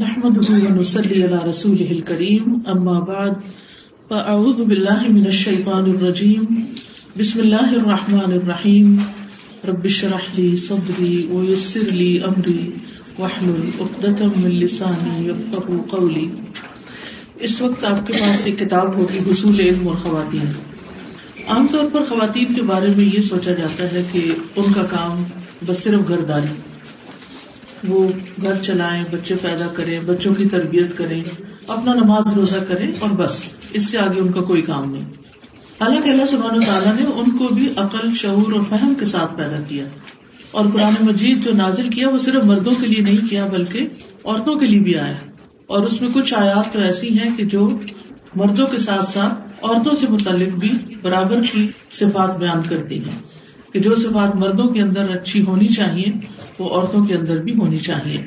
[0.00, 3.34] نحمده ونصلي على رسوله الكريم، أما بعد،
[4.10, 6.44] فأعوذ بالله من الشيطان الرجيم.
[7.18, 9.02] بسم الله الرحمن الرحيم.
[9.68, 12.70] رب اشرح لي صدري ويسر لي أمري،
[13.18, 16.28] واحلل عقدة من لساني يفقهوا قولي.
[17.34, 20.46] اس وقت آپ کے پاس ایک کتاب ہوگی، حصول علم اور خواتین.
[21.48, 25.24] عام طور پر خواتین کے بارے میں یہ سوچا جاتا ہے کہ ان کا کام
[25.66, 26.54] بس صرف گھرداری
[27.88, 28.08] وہ
[28.42, 31.24] گھر چلائیں، بچے پیدا کریں، بچوں کی تربیت کریں،
[31.68, 35.04] اپنا نماز روزہ کریں اور بس، اس سے آگے ان کا کوئی کام نہیں۔
[35.80, 39.60] حالانکہ اللہ سبحانہ تعالیٰ نے ان کو بھی عقل، شعور اور فہم کے ساتھ پیدا
[39.68, 39.84] کیا۔
[40.50, 43.88] اور قرآن مجید جو نازل کیا، وہ صرف مردوں کے لیے نہیں کیا، بلکہ
[44.24, 45.16] عورتوں کے لیے بھی آیا۔
[45.66, 47.80] اور اس میں کچھ آیات تو ایسی ہیں کہ جو
[48.34, 53.18] مردوں کے ساتھ ساتھ عورتوں سے متعلق بھی برابر کی صفات بیان کرتی ہیں۔
[53.76, 56.12] کہ جو صفات مردوں کے اندر اچھی ہونی چاہیے،
[56.58, 58.26] وہ عورتوں کے اندر بھی ہونی چاہیے۔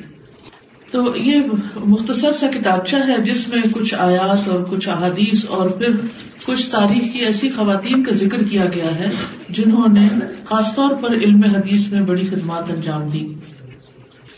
[0.92, 1.40] تو یہ
[1.84, 5.96] مختصر سا کتابچہ ہے جس میں کچھ آیات اور کچھ احادیث اور پھر
[6.46, 9.10] کچھ تاریخ کی ایسی خواتین کا ذکر کیا گیا ہے
[9.48, 10.08] جنہوں نے
[10.44, 13.34] خاص طور پر علم حدیث میں بڑی خدمات انجام دی۔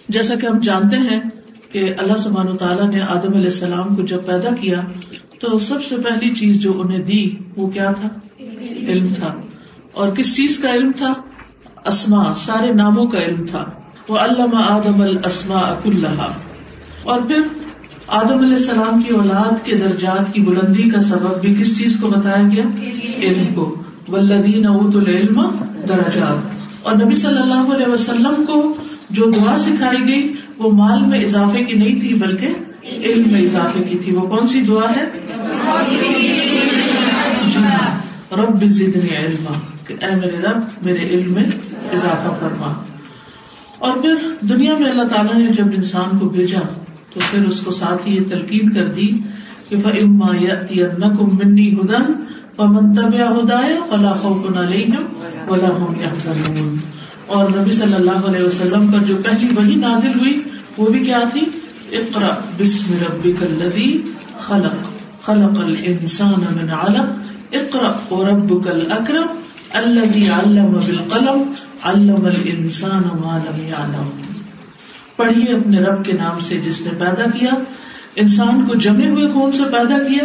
[0.08, 1.20] جیسا کہ ہم جانتے ہیں
[1.72, 4.80] کہ اللہ سبحان و تعالیٰ نے آدم علیہ السلام کو جب پیدا کیا
[5.38, 8.08] تو سب سے پہلی چیز جو انہیں دی وہ کیا تھا؟
[8.88, 9.40] علم تھا۔
[9.92, 11.12] اور کس چیز کا علم تھا؟
[11.86, 13.64] اسما سارے ناموں کا علم تھا۔
[14.08, 16.32] وہ علامہ آدم السما اک اللہ
[17.02, 17.40] اور پھر
[18.06, 22.08] آدم علیہ السلام کی اولاد کے درجات کی بلندی کا سبب بھی کس چیز کو
[22.08, 22.64] بتایا گیا؟
[23.22, 25.48] علم کو۔ ولدین ابوت العلم
[25.88, 26.50] درجات۔
[26.82, 28.74] اور نبی صلی اللہ علیہ وسلم کو
[29.10, 32.46] جو دعا سکھائی گئی، وہ مال میں اضافے کی نہیں تھی، بلکہ
[33.04, 35.04] علم میں اضافے کی تھی۔ وہ کون سی دعا ہے؟
[37.46, 37.98] جی ہاں
[38.36, 41.44] رب زدنی علما، کہ اے میرے رب، میرے علم میں
[41.92, 42.72] اضافہ فرما۔
[43.78, 46.60] اور پھر دنیا میں اللہ تعالیٰ نے جب انسان کو بھیجا،
[47.14, 49.10] تو پھر اس کو ساتھ ہی یہ تلقین کر دی
[49.68, 52.12] کہ فما یاتینکم منی ہدن
[52.56, 55.04] فمن تبع ہدایا فلا خوف علیہم
[55.48, 56.76] ولا هم يحزنون۔
[57.26, 60.42] اور نبی صلی اللہ علیہ وسلم پر جو پہلی وہی نازل ہوئی،
[60.78, 61.40] وہ بھی کیا تھی؟
[61.92, 62.28] اقرا
[62.58, 64.02] بسم ربک الذی
[64.38, 64.74] خلق
[65.24, 69.26] خلق الانسان من علق۔ اقرا وربک الاکرم
[69.70, 71.42] الذي علم بالقلم،
[71.82, 74.10] علم الانسان ما لم يعلم۔
[75.16, 77.50] پڑھیے اپنے رب کے نام سے جس نے پیدا کیا۔
[78.16, 80.24] انسان کو جمے ہوئے خون سے پیدا کیا۔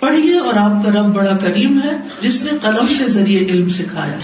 [0.00, 4.18] پڑھیے اور آپ کا رب بڑا کریم ہے، جس نے قلم کے ذریعے علم سکھایا۔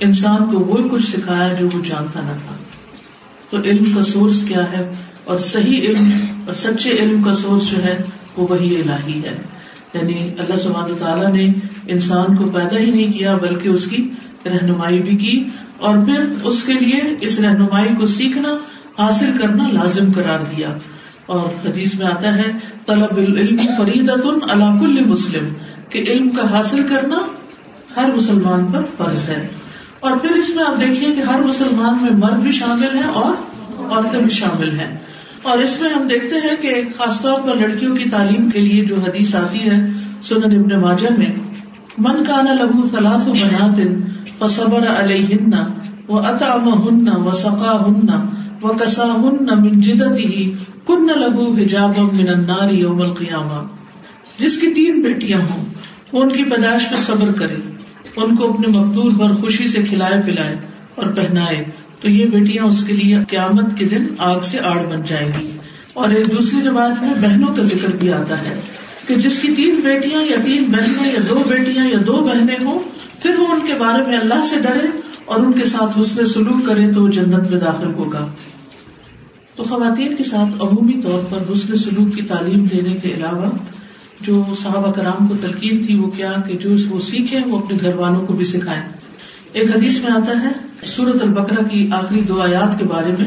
[0.00, 2.56] انسان کو وہ کچھ سکھایا جو وہ جانتا نہ تھا۔
[3.50, 4.92] تو علم کا سورس کیا ہے؟
[5.24, 6.10] اور صحیح علم
[6.46, 8.02] اور سچے علم کا سورس جو ہے،
[8.36, 9.42] وہ وہی الہی ہے۔
[9.94, 11.48] یعنی اللہ سبحانہ تعالیٰ نے
[11.88, 14.10] انسان کو پیدا ہی نہیں کیا، بلکہ اس کی
[14.46, 15.44] رہنمائی بھی کی
[15.78, 18.48] اور پھر اس کے لیے اس رہنمائی کو سیکھنا،
[18.98, 20.68] حاصل کرنا لازم قرار دیا۔
[21.26, 22.52] اور حدیث میں آتا ہے،
[22.86, 24.10] طلب العلم فرید
[24.80, 25.48] کل مسلم،
[25.88, 27.18] کہ علم کا حاصل کرنا
[27.96, 29.48] ہر مسلمان پر فرض ہے۔
[30.00, 33.34] اور پھر اس میں آپ دیکھیے کہ ہر مسلمان میں مرد بھی شامل ہے اور
[33.90, 34.98] عورتیں بھی شامل ہیں۔
[35.42, 38.84] اور اس میں ہم دیکھتے ہیں کہ خاص طور پر لڑکیوں کی تعلیم کے لیے
[38.84, 39.86] جو حدیث آتی ہے
[40.22, 41.51] سنن ابن ماجہ میں
[41.98, 43.80] من کا نا لگو فلاف بنات
[44.40, 45.36] و صبر علیہ
[46.08, 48.10] و اطام ہن و سقا ہن
[48.62, 50.52] و کسا ہن من جدتی ہی
[50.86, 53.66] کن لگو حجاب من النار یوم القیامہ۔
[54.38, 55.64] جس کی تین بیٹیاں ہوں
[56.12, 57.56] وہ ان کی پیدائش پہ صبر کرے،
[58.16, 60.56] ان کو اپنے مقدور پر خوشی سے کھلائے پلائے
[60.94, 61.64] اور پہنائے،
[62.00, 65.50] تو یہ بیٹیاں اس کے لیے قیامت کے دن آگ سے آڑ بن جائے گی۔
[65.94, 68.60] اور ایک دوسری روایت میں بہنوں کا ذکر بھی آتا ہے۔
[69.06, 72.80] کہ جس کی تین بیٹیاں یا تین بہنیں یا دو بیٹیاں یا دو بہنیں ہوں،
[73.22, 74.88] پھر وہ ان کے بارے میں اللہ سے ڈرے
[75.24, 78.26] اور ان کے ساتھ اس میں سلوک کرے تو وہ جنت میں داخل ہوگا۔
[79.56, 83.50] تو خواتین کے ساتھ عمومی طور پر حسن سلوک کی تعلیم دینے کے علاوہ
[84.20, 87.94] جو صحابہ کرام کو تلقین تھی، وہ کیا کہ جو وہ سیکھے وہ اپنے گھر
[87.94, 88.82] والوں کو بھی سکھائے
[89.52, 90.52] ایک حدیث میں آتا ہے
[90.86, 93.26] سورت البکرا کی آخری دو آیات کے بارے میں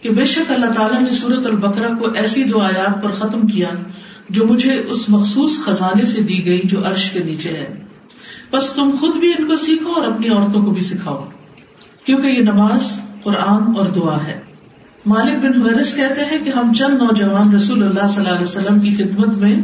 [0.00, 3.68] کہ بے شک اللہ تعالیٰ نے سورت البکرا کو ایسی دو آیات پر ختم کیا
[4.28, 7.74] جو مجھے اس مخصوص خزانے سے دی گئی جو عرش کے نیچے ہے۔
[8.50, 11.24] بس تم خود بھی ان کو سیکھو اور اپنی عورتوں کو بھی سکھاؤ۔
[12.04, 14.40] کیونکہ یہ نماز قرآن اور دعا ہے۔
[15.06, 18.80] مالک بن حیرس کہتے ہیں کہ ہم چند نوجوان رسول اللہ صلی اللہ علیہ وسلم
[18.80, 19.56] کی خدمت میں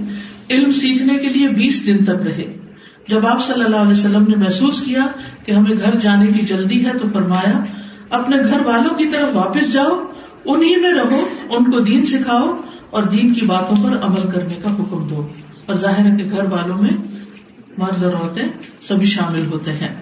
[0.50, 2.58] علم سیکھنے کے لیے بیس دن تک رہے۔
[3.08, 5.06] جب آپ صلی اللہ علیہ وسلم نے محسوس کیا
[5.44, 7.64] کہ ہمیں گھر جانے کی جلدی ہے تو فرمایا،
[8.10, 10.04] اپنے گھر والوں کی طرف واپس جاؤ
[10.44, 12.46] انہیں میں رہو، ان کو دین سکھاؤ
[12.94, 15.28] اور دین کی باتوں پر عمل کرنے کا حکم دو۔
[15.66, 16.90] اور ظاہر ہے کہ گھر والوں میں
[17.78, 18.44] مرد اور عورتیں
[18.80, 20.00] سبھی شامل ہوتے ہیں۔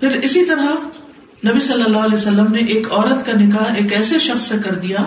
[0.00, 0.66] پھر اسی طرح
[1.46, 4.74] نبی صلی اللہ علیہ وسلم نے ایک عورت کا نکاح ایک ایسے شخص سے کر
[4.74, 4.98] دیا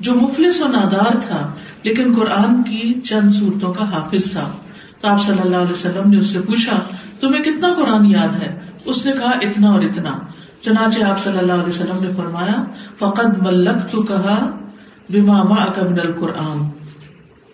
[0.00, 4.52] جو مفلس و نادار تھا، لیکن قرآن کی چند صورتوں کا حافظ تھا۔
[5.00, 6.80] تو آپ صلی اللہ علیہ وسلم نے اس سے پوچھا،
[7.20, 10.18] تمہیں کتنا قرآن یاد ہے؟ اس نے کہا، اتنا اور اتنا۔
[10.60, 12.64] چنانچہ آپ صلی اللہ علیہ وسلم نے فرمایا
[12.98, 14.63] فقط ملک تو کہا
[15.10, 16.68] بیما من القرآن۔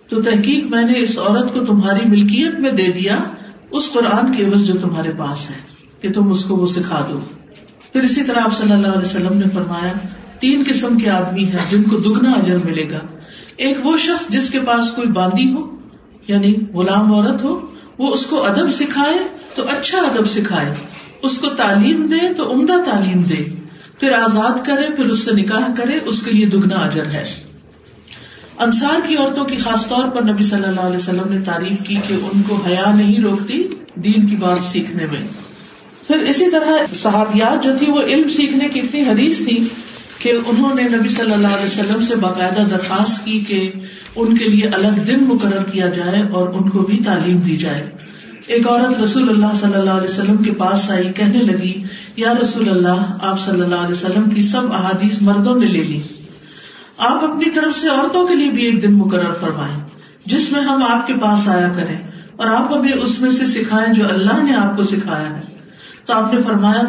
[0.08, 3.18] تو تحقیق میں نے اس عورت کو تمہاری ملکیت میں دے دیا،
[3.70, 5.54] اس قرآن کے عوض جو تمہارے پاس ہے،
[6.00, 7.20] کہ تم اس کو وہ سکھا دو۔
[7.92, 9.92] پھر اسی طرح آپ صلی اللہ علیہ وسلم نے فرمایا،
[10.38, 12.98] تین قسم کے آدمی ہیں جن کو دگنا اجر ملے گا۔
[13.56, 15.76] ایک وہ شخص جس کے پاس کوئی باندی ہو
[16.28, 17.60] یعنی غلام عورت ہو،
[17.98, 19.18] وہ اس کو ادب سکھائے
[19.54, 20.74] تو اچھا ادب سکھائے۔
[21.22, 23.59] اس کو تعلیم دے تو عمدہ تعلیم دے۔
[24.00, 27.24] پھر آزاد کرے، پھر اس سے نکاح کرے، اس کے لیے دگنا اجر ہے۔
[28.58, 31.96] انصار کی عورتوں کی خاص طور پر نبی صلی اللہ علیہ وسلم نے تعریف کی
[32.08, 35.20] کہ ان کو حیا نہیں روکتی دین کی بات سیکھنے میں۔
[36.06, 39.64] پھر اسی طرح صحابیات جو تھی، وہ علم سیکھنے کی اتنی حدیث تھی
[40.18, 43.70] کہ انہوں نے نبی صلی اللہ علیہ وسلم سے باقاعدہ درخواست کی کہ
[44.16, 47.90] ان کے لیے الگ دن مقرر کیا جائے اور ان کو بھی تعلیم دی جائے۔
[48.46, 51.82] ایک عورت رسول اللہ صلی اللہ علیہ وسلم کے پاس آئی، کہنے لگی
[52.16, 56.02] یا رسول اللہ، آپ صلی اللہ علیہ وسلم کی سب احادیث مردوں نے لے لی۔
[56.98, 59.80] آپ اپنی طرف سے عورتوں کے لیے بھی ایک دن مقرر فرمائیں،
[60.26, 63.94] جس میں ہم آپ کے پاس آیا کریں اور آپ ہمیں اس میں سے سکھائیں
[63.94, 65.42] جو اللہ نے آپ کو سکھایا ہے۔
[66.06, 66.82] تو آپ نے فرمایا،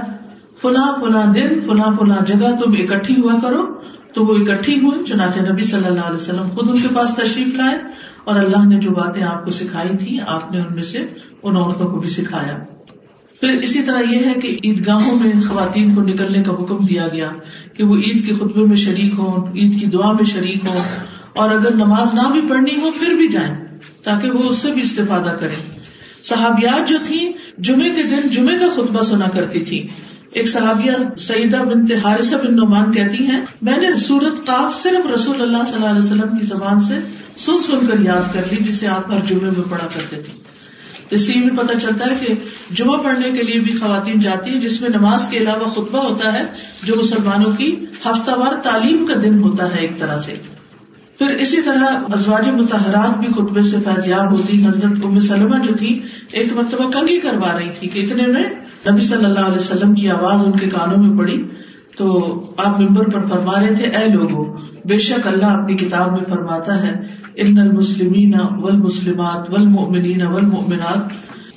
[0.62, 3.81] فلاں فلاں دن، فلاں فلاں جگہ تم اکٹھی ہوا کرو۔
[4.13, 7.47] تو وہ اکٹھی ہوئی چنانچہ نبی صلی اللہ علیہ وسلم خود ان کے پاس تشریف
[7.47, 7.77] لائے
[8.23, 11.06] اور اللہ نے جو باتیں آپ کو سکھائی تھی آپ نے ان میں سے
[11.44, 12.57] ان عورتوں کو بھی سکھایا۔
[13.42, 17.30] پھر اسی طرح یہ ہے کہ عیدگاہوں میں خواتین کو نکلنے کا حکم دیا گیا
[17.74, 20.78] کہ وہ عید کے خطبے میں شریک ہوں، عید کی دعا میں شریک ہوں،
[21.34, 23.54] اور اگر نماز نہ بھی پڑھنی ہو پھر بھی جائیں،
[24.04, 25.56] تاکہ وہ اس سے بھی استفادہ کریں۔
[26.24, 29.88] صحابیات جو تھی جمعے کے دن جمعے کا خطبہ سنا کرتی تھی۔
[30.34, 35.42] ایک صحابیہ سعیدہ بن حارثہ بن نعمان کہتی ہیں، میں نے سورت قاف صرف رسول
[35.42, 37.00] اللہ صلی اللہ علیہ وسلم کی زبان سے
[37.38, 40.50] سن سن کر یاد کر لی، جسے آپ ہر جمعے میں پڑھا کرتے تھے۔
[41.12, 42.34] تو اس میں پتا چلتا ہے کہ
[42.74, 46.34] جمعہ پڑھنے کے لیے بھی خواتین جاتی ہیں، جس میں نماز کے علاوہ خطبہ ہوتا
[46.34, 46.44] ہے،
[46.84, 47.75] جو مسلمانوں کی
[48.06, 50.36] ہفتہ وار تعلیم کا دن ہوتا ہے ایک طرح سے۔
[51.18, 56.00] پھر اسی طرح ازواج متحرات بھی خطبے سے فیضیاب ہوتی حضرت ام سلمہ جو تھی،
[56.31, 58.44] ایک مرتبہ کنگھی کروا رہی تھی کہ اتنے میں
[58.92, 61.44] نبی صلی اللہ علیہ وسلم کی آواز ان کے کانوں میں پڑی۔
[61.98, 62.08] تو
[62.58, 66.88] آپ ممبر پر فرما رہے تھے، اے لوگوں، بے شک اللہ اپنی کتاب میں فرماتا
[66.88, 66.92] ہے،
[67.36, 71.00] ان المسلمین والمسلمات والمؤمنین والمؤمنات۔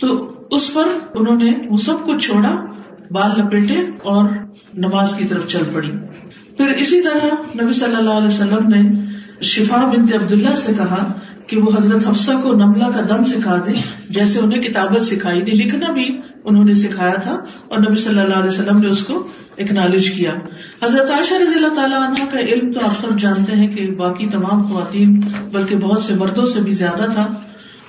[0.00, 0.84] تو اس پر
[1.14, 2.64] انہوں نے وہ سب کچھ چھوڑا،
[3.10, 4.28] بال لپیٹے اور
[4.74, 5.90] نماز کی طرف چل پڑی۔
[6.56, 7.26] پھر اسی طرح
[7.62, 8.90] نبی صلی اللہ علیہ وسلم نے
[9.40, 11.12] شفا بنت عبداللہ سے کہا
[11.46, 13.72] کہ وہ حضرت حفصہ کو نملہ کا دم سکھا دے،
[14.10, 17.32] جیسے انہیں کتابت سکھائی تھی لکھنا بھی انہوں نے سکھایا تھا
[17.68, 19.26] اور نبی صلی اللہ علیہ وسلم نے اس کو
[19.58, 20.34] اکنالج کیا۔
[20.82, 24.26] حضرت عائشہ رضی اللہ تعالیٰ عنہ کا علم تو آپ سب جانتے ہیں کہ باقی
[24.26, 25.20] تمام خواتین،
[25.52, 27.34] بلکہ بہت سے مردوں سے بھی زیادہ تھا۔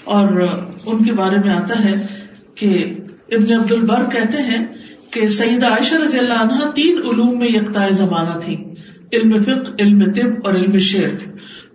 [0.04, 0.48] اور
[0.86, 2.08] ان کے بارے میں آتا ہے
[2.56, 2.96] کہ
[3.32, 4.66] ابن عبد البر کہتے ہیں
[5.12, 8.58] کہ سعید عائشہ رضی اللہ عنہ تین علوم میں یکتا زمانہ تھی
[9.14, 11.10] علم فقہ، علم طب اور علم شعر۔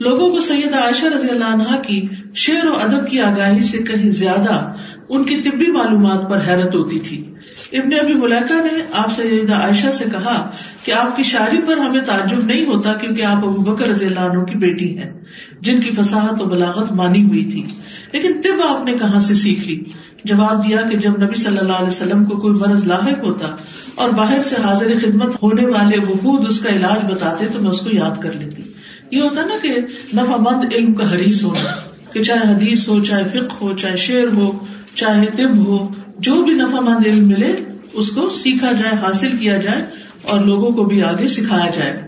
[0.01, 4.11] لوگوں کو سید عائشہ رضی اللہ عنہ کی شعر و ادب کی آگاہی سے کہیں
[4.11, 4.73] زیادہ
[5.09, 7.25] ان کی طبی معلومات پر حیرت ہوتی تھی۔
[7.73, 10.51] ابن ابی ملیکا نے آپ سید عائشہ سے کہا
[10.85, 14.21] کہ آپ کی شاعری پر ہمیں تعجب نہیں ہوتا کیونکہ آپ ابو بکر رضی اللہ
[14.21, 15.13] عنہ کی بیٹی ہیں،
[15.61, 17.67] جن کی فصاحت و بلاغت مانی ہوئی تھی۔
[18.13, 19.85] لیکن طب آپ نے کہاں سے سیکھ لی؟
[20.25, 23.57] جواب دیا کہ جب نبی صلی اللہ علیہ وسلم کو کوئی مرض لاحق ہوتا
[23.95, 27.81] اور باہر سے حاضر خدمت ہونے والے وفود اس کا علاج بتاتے تو میں اس
[27.81, 28.63] کو یاد کر لیتی۔
[29.11, 29.69] یہ ہوتا نا کہ
[30.15, 31.71] نفا مند علم کا حریث ہونا
[32.13, 34.65] کہ چاہے حدیث ہو، چاہے فکر ہو، چاہے شعر ہو،
[34.95, 35.89] چاہے طب ہو،
[36.19, 37.57] جو بھی نفا مند علم ملے،
[37.93, 39.83] اس کو سیکھا جائے، حاصل کیا جائے
[40.23, 42.03] اور لوگوں کو بھی آگے سکھایا جائے۔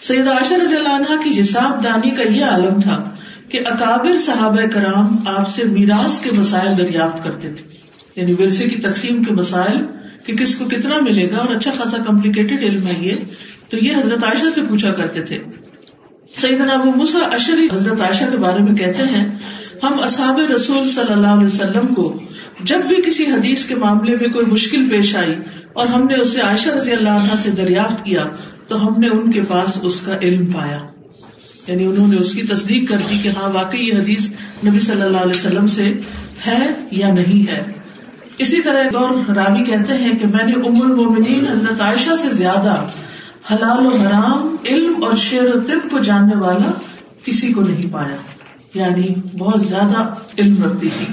[0.00, 3.10] سید عاشر رضی اللہ عنہ کی حساب دانی کا یہ عالم تھا
[3.48, 7.68] کہ اکابر صحابہ کرام آپ سے میراث کے مسائل دریافت کرتے تھے۔
[8.16, 9.76] یعنی ورثے کی تقسیم کے مسائل
[10.26, 13.14] کہ کس کو کتنا ملے گا اور اچھا خاصا کمپلیکیٹڈ علم ہے یہ۔
[13.68, 15.38] تو یہ حضرت عائشہ سے پوچھا کرتے تھے
[16.34, 19.36] سیدنا ابو مسا اشری حضرت عائشہ کے بارے میں کہتے ہیں،
[19.82, 22.16] ہم اصحاب رسول صلی اللہ علیہ وسلم کو
[22.60, 25.34] جب بھی کسی حدیث کے معاملے میں کوئی مشکل پیش آئی
[25.72, 28.24] اور ہم نے اسے عائشہ رضی اللہ عنہ سے دریافت کیا،
[28.68, 30.78] تو ہم نے ان کے پاس اس کا علم پایا۔
[31.66, 34.28] یعنی انہوں نے اس کی تصدیق کر دی کہ ہاں واقعی یہ حدیث
[34.66, 35.92] نبی صلی اللہ علیہ وسلم سے
[36.46, 37.62] ہے یا نہیں ہے۔
[38.38, 42.28] اسی طرح ایک اور راوی کہتے ہیں کہ میں نے ام المومنین حضرت عائشہ سے
[42.30, 42.86] زیادہ
[43.52, 46.72] حلال و حرام، علم اور شعر و طب کو جاننے والا
[47.24, 48.16] کسی کو نہیں پایا۔
[48.74, 51.06] یعنی بہت زیادہ علم رکھتی تھی۔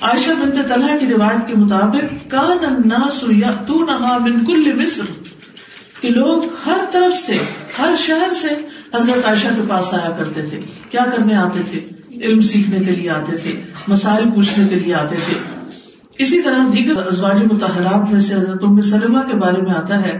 [0.00, 3.86] عائشہ بنت طلحہ کی روایت کے مطابق، کان الناس یاتون
[4.20, 5.04] من کل مصر
[6.00, 7.34] کہ لوگ ہر طرف سے،
[7.78, 8.48] ہر شہر سے
[8.94, 11.80] حضرت عائشہ کے پاس آیا کرتے تھے۔ کیا کرنے آتے تھے؟
[12.22, 15.64] علم سیکھنے کے لیے آتے تھے، مسائل پوچھنے کے لیے آتے تھے۔
[16.18, 20.12] اسی طرح دیگر ازواج متحرات میں سے حضرت ام سلمہ کے بارے میں آتا ہے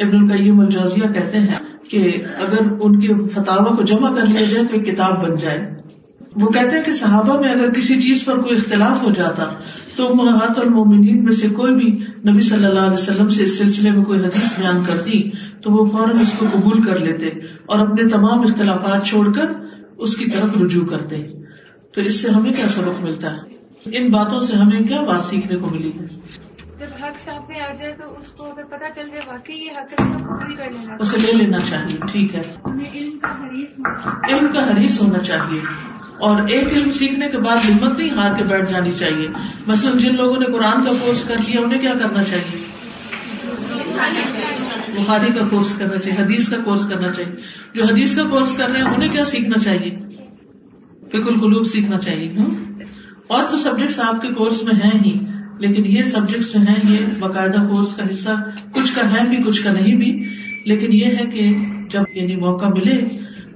[0.00, 1.46] ابن القیم الجوزیہ کہتے ہیں
[1.90, 5.80] کہ اگر ان کے فتح کو جمع کر لیا جائے تو ایک کتاب بن جائے۔
[6.36, 9.44] وہ کہتے ہیں کہ صحابہ میں اگر کسی چیز پر کوئی اختلاف ہو جاتا
[9.96, 13.90] تو محاط المومنین میں سے کوئی بھی نبی صلی اللہ علیہ وسلم سے اس سلسلے
[13.90, 15.30] میں کوئی حدیث بیان کرتی
[15.62, 17.26] تو وہ فوراً اس کو قبول کر لیتے
[17.66, 19.52] اور اپنے تمام اختلافات چھوڑ کر
[19.98, 21.26] اس کی طرف رجوع کرتے۔
[21.94, 23.38] تو اس سے ہمیں کیا سبق ملتا ہے؟
[23.98, 26.19] ان باتوں سے ہمیں کیا بات سیکھنے کو ملی؟ ہے
[26.80, 29.92] جب حق سامنے آ جائے تو اس کو اگر پتا چل جائے واقعی یہ حق
[29.92, 32.42] ہے تو قبول کر لینا اسے لے لینا چاہیے ٹھیک ہے۔
[32.98, 33.28] علم کا
[34.28, 35.60] علم کا حریث ہونا چاہیے۔
[36.18, 39.28] اور ایک علم سیکھنے کے بعد ہمت نہیں ہار کے بیٹھ جانی چاہیے۔
[39.66, 42.64] مثلاً جن لوگوں نے قرآن کا کورس کر لیا انہیں کیا کرنا چاہیے؟
[45.02, 47.36] بخاری کا کورس کرنا چاہیے حدیث کا کورس کرنا چاہیے۔
[47.74, 49.90] جو حدیث کا کورس کر رہے ہیں انہیں کیا سیکھنا چاہیے؟
[51.08, 52.34] فکر القلوب سیکھنا چاہیے۔
[53.26, 55.29] اور تو سبجیکٹس آپ کے کورس میں ہیں ہی۔
[55.60, 58.30] لیکن یہ سبجیکٹس جو ہیں یہ باقاعدہ کورس کا حصہ
[58.72, 60.24] کچھ کا ہے بھی، کچھ کا نہیں بھی۔
[60.64, 61.56] لیکن یہ ہے کہ
[61.90, 63.00] جب یعنی موقع ملے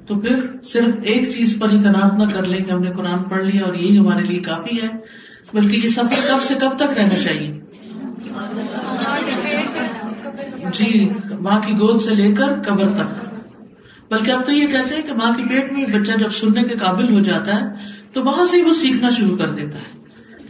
[0.06, 3.22] تو پھر صرف ایک چیز پر ہی کنات نہ کر لیں کہ ہم نے قرآن
[3.22, 4.88] پڑھ لیا اور یہی ہمارے لیے کافی ہے۔
[5.54, 7.60] بلکہ یہ سفر کب سے کب تک رہنا چاہیے؟
[10.72, 11.08] جی
[11.40, 13.34] ماں کی گود سے لے کر قبر تک۔
[14.12, 16.76] بلکہ اب تو یہ کہتے ہیں کہ ماں کے پیٹ میں بچہ جب سننے کے
[16.76, 17.66] قابل ہو جاتا ہے
[18.12, 20.03] تو وہاں سے ہی وہ سیکھنا شروع کر دیتا ہے۔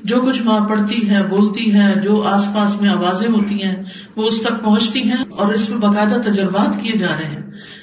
[0.04, 3.76] جو کچھ ماں پڑھتی ہے بولتی ہے جو آس پاس میں آوازیں ہوتی ہیں،
[4.16, 7.42] وہ اس تک پہنچتی ہیں اور اس میں باقاعدہ تجربات کیے جا رہے ہیں۔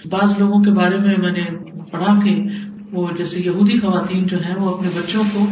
[0.10, 1.44] بعض لوگوں کے بارے میں میں نے
[1.92, 2.42] پڑھا کہ
[2.92, 5.46] وہ جیسے یہودی خواتین جو ہیں، وہ اپنے بچوں کو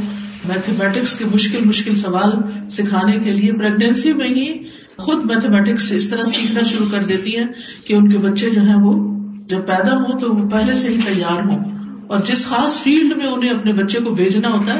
[0.45, 2.31] میتھمیٹکس کے مشکل مشکل سوال
[2.69, 4.63] سکھانے کے لیے پریگنینسی میں ہی
[4.97, 7.45] خود میتھمیٹکس اس طرح سیکھنا شروع کر دیتی ہیں
[7.85, 10.97] کہ ان کے بچے جو ہیں وہ جب پیدا ہوں تو وہ پہلے سے ہی
[11.13, 14.79] تیار ہوں۔ اور جس خاص فیلڈ میں انہیں اپنے بچے کو بھیجنا ہوتا ہے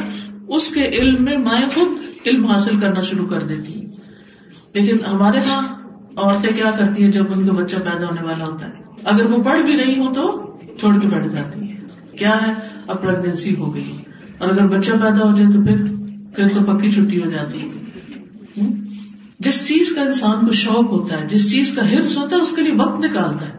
[0.50, 1.88] اس کے علم میں مائیں خود
[2.28, 3.86] علم حاصل کرنا شروع کر دیتی
[4.74, 5.68] لیکن ہمارے یہاں
[6.16, 8.72] عورتیں کیا کرتی ہیں جب ان کا بچہ پیدا ہونے والا ہوتا ہے؟
[9.04, 11.76] اگر وہ پڑھ بھی رہی ہوں تو چھوڑ کے بیٹھ جاتی ہے
[12.18, 12.54] کیا ہے؟
[12.88, 13.98] اب پرگنسی ہو گئی۔
[14.38, 15.86] اور اگر بچہ پیدا ہو جائے تو پھر
[16.36, 17.68] پھر تو پکی چھٹی ہو جاتی ہے۔
[19.40, 22.52] جس چیز کا انسان کو شوق ہوتا ہے، جس چیز کا ہرس ہوتا ہے، اس
[22.56, 23.54] کے لیے وقت نکالتا ہے۔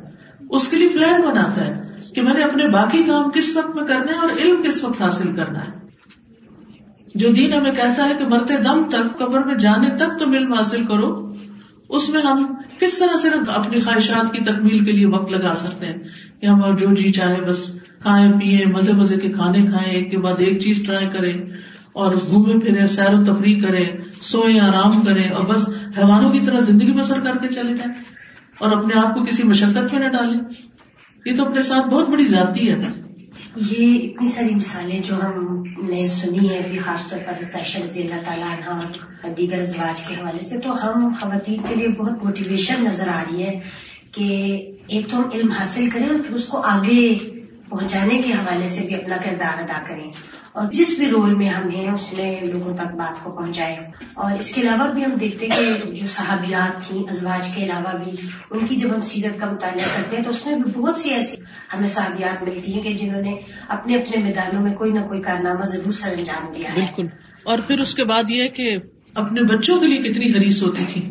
[0.51, 1.83] اس کے لیے پلان بناتا ہے
[2.15, 5.03] کہ میں نے اپنے باقی کام کس وقت میں کرنا ہے اور علم کس وقت
[5.03, 5.90] حاصل کرنا ہے۔
[7.15, 10.53] جو دین ہمیں کہتا ہے کہ مرتے دم تک، قبر میں جانے تک تم علم
[10.53, 11.35] حاصل کرو،
[11.89, 15.87] اس میں ہم کس طرح سے اپنی خواہشات کی تکمیل کے لیے وقت لگا سکتے
[15.87, 15.97] ہیں؟
[16.41, 20.19] کہ ہم جو جی چاہے بس کھائیں پیئے مزے مزے کے کھانے کھائیں، ایک کے
[20.19, 21.43] بعد ایک چیز ٹرائی کریں
[21.93, 23.85] اور گھومے پھرے، سیر و تفریح کریں،
[24.23, 28.03] سوئیں، آرام کریں اور بس حیوانوں کی طرح زندگی بسر کر کے چلے جائیں
[28.61, 30.41] اور اپنے آپ کو کسی مشقت میں نہ ڈالیں۔
[31.27, 33.00] یہ تو اپنے ساتھ بہت بڑی ذاتی ہے۔
[33.57, 37.33] یہ اتنی ساری مثالیں جو ہم نے سنی ہے ابھی خاص طور پر
[37.83, 42.25] رضی اللہ تعالیٰ عنہ دیگر ازواج کے حوالے سے، تو ہم خواتین کے لیے بہت
[42.25, 43.61] موٹیویشن نظر آ رہی ہے
[44.13, 44.29] کہ
[44.87, 47.15] ایک تو ہم علم حاصل کریں اور پھر اس کو آگے
[47.69, 50.11] پہنچانے کے حوالے سے بھی اپنا کردار ادا کریں۔
[50.53, 53.77] اور جس بھی رول میں ہم ہیں، اس میں لوگوں تک بات کو پہنچائے۔
[54.15, 57.99] اور اس کے علاوہ بھی ہم دیکھتے ہیں کہ جو صحابیات تھیں، ازواج کے علاوہ
[58.05, 58.13] بھی،
[58.51, 61.11] ان کی جب ہم سیرت کا مطالعہ کرتے ہیں تو اس میں بھی بہت سی
[61.11, 61.37] ایسی
[61.75, 63.35] ہمیں صحابیات ملتی ہیں کہ جنہوں نے
[63.69, 67.07] اپنے اپنے میدانوں میں کوئی نہ کوئی کارنامہ ضرور سر انجام دیا بالکل۔
[67.45, 68.77] اور پھر اس کے بعد یہ کہ
[69.15, 71.03] اپنے بچوں کے لیے کتنی حریص ہوتی تھی۔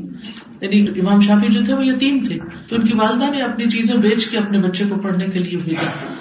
[0.61, 2.37] یعنی امام شافی جو تھے، وہ یتیم تھے۔
[2.69, 5.57] تو ان کی والدہ نے اپنی چیزیں بیچ کے اپنے بچے کو پڑھنے کے لیے
[5.57, 6.13] بھیجا۔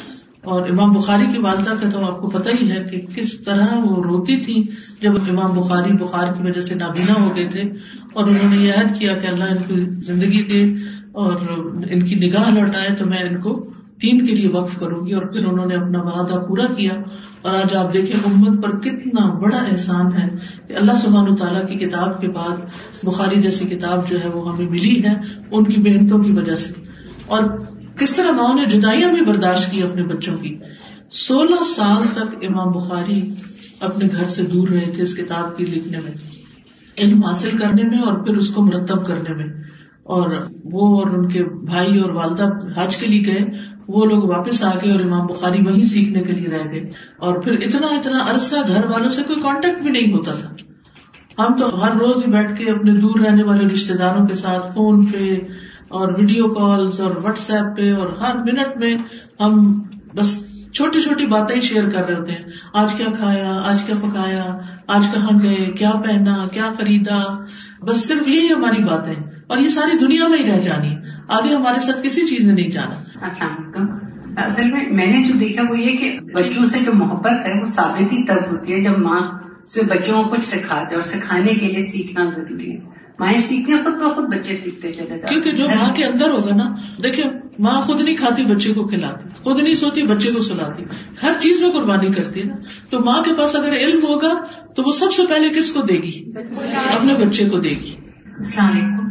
[0.45, 3.75] اور امام بخاری کی والدہ کا تو آپ کو پتا ہی ہے کہ کس طرح
[3.75, 4.63] وہ روتی تھی
[5.01, 7.63] جب امام بخاری بخار کی وجہ سے نابینا ہو گئے تھے
[8.13, 10.63] اور انہوں نے یہ عہد کیا کہ اللہ ان کی زندگی دے
[11.13, 11.37] اور
[11.91, 13.63] ان کی نگاہ لوٹائے تو میں ان کو
[14.01, 16.93] تین کے لیے وقف کروں گی اور پھر انہوں نے اپنا وعدہ پورا کیا
[17.43, 20.29] اور آج آپ دیکھیں امت پر کتنا بڑا احسان ہے
[20.69, 22.61] کہ اللہ سبحان تعالیٰ کی کتاب کے بعد
[23.05, 25.15] بخاری جیسی کتاب جو ہے وہ ہمیں ملی ہے
[25.51, 26.73] ان کی محنتوں کی وجہ سے
[27.27, 27.43] اور
[27.99, 30.59] کس طرح ماں نے جدائیاں بھی برداشت کی اپنے بچوں کی؟
[31.11, 33.31] سولہ سال تک امام بخاری
[33.81, 36.13] اپنے گھر سے دور رہے تھے اس کتاب کی لکھنے میں،
[36.99, 39.47] علم حاصل کرنے میں اور پھر اس کو مرتب کرنے میں۔
[40.03, 40.31] اور
[40.65, 43.41] وہ اور ان کے بھائی اور والدہ حج کے لیے گئے،
[43.89, 47.39] وہ لوگ واپس آ گئے اور امام بخاری وہیں سیکھنے کے لیے رہ گئے۔ اور
[47.39, 50.55] پھر اتنا اتنا عرصہ گھر والوں سے کوئی کانٹیکٹ بھی نہیں ہوتا تھا۔
[51.43, 54.75] ہم تو ہر روز ہی بیٹھ کے اپنے دور رہنے والے رشتے داروں کے ساتھ
[54.75, 55.39] فون پہ
[55.89, 58.95] اور ویڈیو کالز اور واٹس ایپ پہ اور ہر منٹ میں
[59.41, 59.83] ہم
[60.15, 62.43] بس چھوٹی چھوٹی باتیں ہی شیئر کر رہے ہوتے ہیں۔
[62.73, 67.45] آج کیا کھایا؟ آج کیا پکایا؟ آج کہاں گئے؟ کیا پہنا؟ کیا خریدا؟
[67.81, 69.15] بس صرف یہی ہماری باتیں۔
[69.47, 70.97] اور یہ ساری دنیا میں ہی رہ جانی۔
[71.29, 75.35] آگے ہمارے ساتھ کسی چیز نے نہیں جانا۔ السلام علیکم۔ اصل میں میں نے جو
[75.35, 78.85] دیکھا وہ یہ کہ بچوں سے جو محبت ہے وہ ثابت ہی تب ہوتی ہے
[78.85, 79.21] جب ماں
[79.67, 83.83] سے بچوں کو کچھ سکھاتے اور سکھانے کے لیے سیکھنا ضروری ہے۔ مائیں سیکھتی ہیں
[83.85, 87.25] خود بخود بچے سیکھتے چلے جاتے کیونکہ جو ماں کے اندر ہوگا نا دیکھیں
[87.59, 90.83] ماں خود نہیں کھاتی بچے کو کھلاتی۔ خود نہیں سوتی بچے کو سلاتی۔
[91.23, 92.55] ہر چیز میں قربانی کرتی ہے نا۔
[92.91, 94.35] تو ماں کے پاس اگر علم ہوگا
[94.77, 96.33] تو وہ سب سے پہلے کس کو دے گی؟
[96.93, 97.95] اپنے بچے کو دے گی۔
[98.39, 99.08] السلام علیکم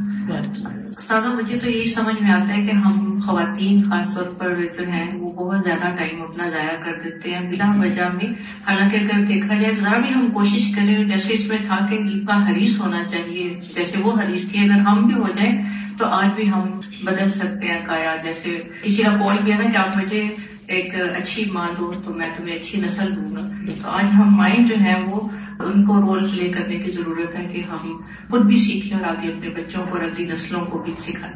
[0.98, 4.88] استاذہ، مجھے تو یہی سمجھ میں آتا ہے کہ ہم خواتین خاص طور پر جو
[4.88, 8.34] ہیں، وہ بہت زیادہ ٹائم اپنا ضائع کر دیتے ہیں بلا وجہ میں۔
[8.68, 12.26] حالانکہ اگر دیکھا جائے ذرا بھی ہم کوشش کریں، جیسے اس میں تھا کہ دل
[12.26, 15.62] کا حریث ہونا چاہیے، جیسے وہ حریث تھی۔ اگر ہم بھی ہو جائیں
[15.98, 19.78] تو آج بھی ہم بدل سکتے ہیں کایا جیسے کسی کا کال کیا نا کہ
[19.78, 20.28] آپ مجھے
[20.68, 23.42] ایک اچھی ماں دو تو میں تمہیں اچھی نسل دوں گا۔
[23.84, 27.46] تو آج ہم مائنڈ جو ہے وہ ان کو رول پلے کرنے کی ضرورت ہے
[27.46, 30.94] کہ ہم خود بھی سیکھیں اور آگے اپنے بچوں کو اور اگلی نسلوں کو بھی
[31.00, 31.34] سکھائیں۔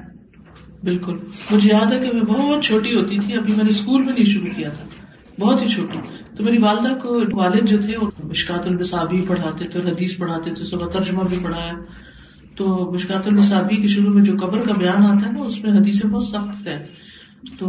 [0.83, 1.17] بالکل۔
[1.51, 4.25] مجھے یاد ہے کہ میں بہت چھوٹی ہوتی تھی، ابھی میں نے اسکول میں نہیں
[4.25, 4.87] شروع کیا تھا۔
[5.39, 5.99] بہت ہی چھوٹی۔
[6.37, 10.89] تو میری والدہ کو والد جو تھے مشکات البصابی پڑھاتے تھے حدیث پڑھاتے تھے، صبح
[10.89, 11.73] ترجمہ بھی پڑھایا۔
[12.55, 15.71] تو مشکات البصابی کے شروع میں جو قبر کا بیان آتا ہے نا، اس میں
[15.71, 16.87] حدیثیں بہت سخت ہے
[17.59, 17.67] تو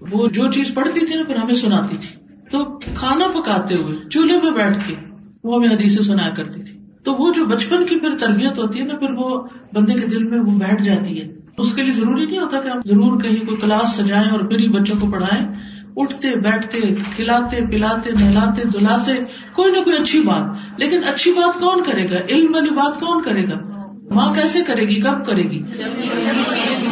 [0.00, 2.16] وہ جو چیز پڑھتی تھی نا، پھر ہمیں سناتی تھی۔
[2.50, 5.07] تو کھانا پکاتے ہوئے، چولہے پہ بیٹھ کے
[5.44, 8.84] وہ ہمیں حدیثیں سنایا کرتی تھی۔ تو وہ جو بچپن کی پھر تربیت ہوتی ہے
[8.84, 9.42] نا، پھر وہ
[9.72, 11.28] بندے کے دل میں وہ بیٹھ جاتی ہے۔
[11.58, 14.58] اس کے لیے ضروری نہیں ہوتا کہ ہم ضرور کہیں کوئی کلاس سجائیں اور پھر
[14.58, 15.48] ہی بچوں کو پڑھائیں۔
[15.96, 16.80] اٹھتے، بیٹھتے،
[17.16, 19.12] کھلاتے، پلاتے، نہلاتے دلاتے
[19.52, 23.22] کوئی نہ کوئی اچھی بات۔ لیکن اچھی بات کون کرے گا؟ علم والی بات کون
[23.22, 25.58] کرے گا؟ ماں کیسے کرے گی؟ کب کرے گی؟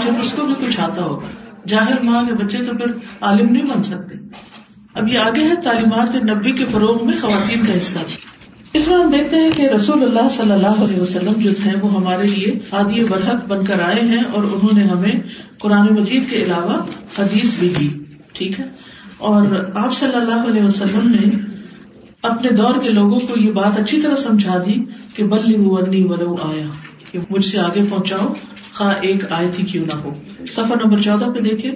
[0.07, 1.27] جب اس کو بھی کچھ آتا ہوگا۔
[1.69, 4.19] جاہر ماں کے بچے تو پھر عالم نہیں بن سکتے۔
[4.95, 7.99] اب یہ آگے ہے، تعلیمات نبی کے فروغ میں خواتین کا حصہ۔
[8.73, 11.95] اس میں ہم دیکھتے ہیں کہ رسول اللہ صلی اللہ علیہ وسلم جو تھے وہ
[11.95, 15.21] ہمارے لیے عادی برحق بن کر آئے ہیں اور انہوں نے ہمیں
[15.59, 16.75] قرآن مجید کے علاوہ
[17.19, 17.89] حدیث بھی دی،
[18.33, 18.65] ٹھیک ہے؟
[19.19, 21.37] اور آپ صلی اللہ علیہ وسلم نے
[22.23, 26.37] اپنے دور کے لوگوں کو یہ بات اچھی طرح سمجھا دی کہ بلی ورنی ولو
[26.43, 26.67] آیا۔
[27.13, 28.35] کہ مجھ سے آگے پہنچاؤ۔
[28.75, 30.15] خواہ ایک آئے تھی کیوں نہ ہو۔
[30.51, 31.71] سفر نمبر چودہ پہ دیکھے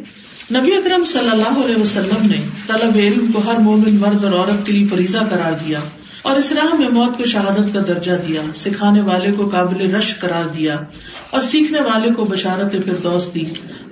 [0.55, 4.67] نبی اکرم صلی اللہ علیہ وسلم نے طلب علم کو ہر مومن مرد اور عورت
[4.67, 5.81] کے لیے فریضہ قرار دیا
[6.23, 10.49] اور اسلام میں موت کو شہادت کا درجہ دیا، سکھانے والے کو قابل رش قرار
[10.49, 10.79] دیا
[11.31, 13.43] اور سیکھنے والے کو بشارت فردوس دی۔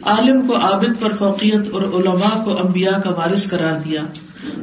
[0.03, 4.03] عالم کو عابد پر فوقیت اور علماء کو انبیاء کا وارث قرار دیا۔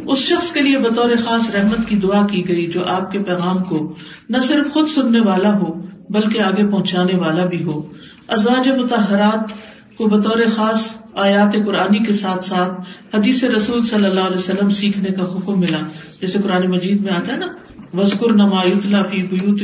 [0.08, 3.64] اس شخص کے لیے بطور خاص رحمت کی دعا کی گئی جو آپ کے پیغام
[3.64, 3.96] کو
[4.30, 7.82] نہ صرف خود سننے والا ہو بلکہ آگے پہنچانے والا بھی ہو۔
[8.28, 9.52] ازواج متحرات
[9.98, 12.72] کو بطور خاص آیات قرآنی کے ساتھ ساتھ
[13.16, 15.78] حدیث رسول صلی اللہ علیہ وسلم سیکھنے کا حکم ملا۔
[16.22, 17.48] جیسے قرآن مجید میں آتا ہے نا
[17.94, 18.62] وسکر نما
[19.10, 19.64] فی بیوت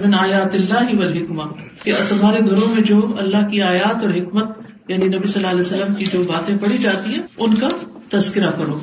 [0.00, 1.42] من آیات اللہ والحکمہ
[1.84, 4.44] کہ تمہارے گھروں میں جو اللہ کی آیات اور حکمت
[4.88, 7.68] یعنی نبی صلی اللہ علیہ وسلم کی جو باتیں پڑھی جاتی ہیں، ان کا
[8.08, 8.78] تذکرہ کرو۔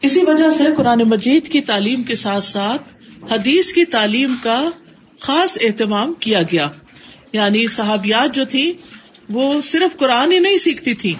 [0.00, 2.82] اسی وجہ سے قرآن مجید کی تعلیم کے ساتھ ساتھ
[3.32, 4.70] حدیث کی تعلیم کا
[5.24, 6.68] خاص اہتمام کیا گیا۔
[7.32, 8.72] یعنی صحابیات جو تھی،
[9.28, 11.14] وہ صرف قرآن ہی نہیں سیکھتی تھی،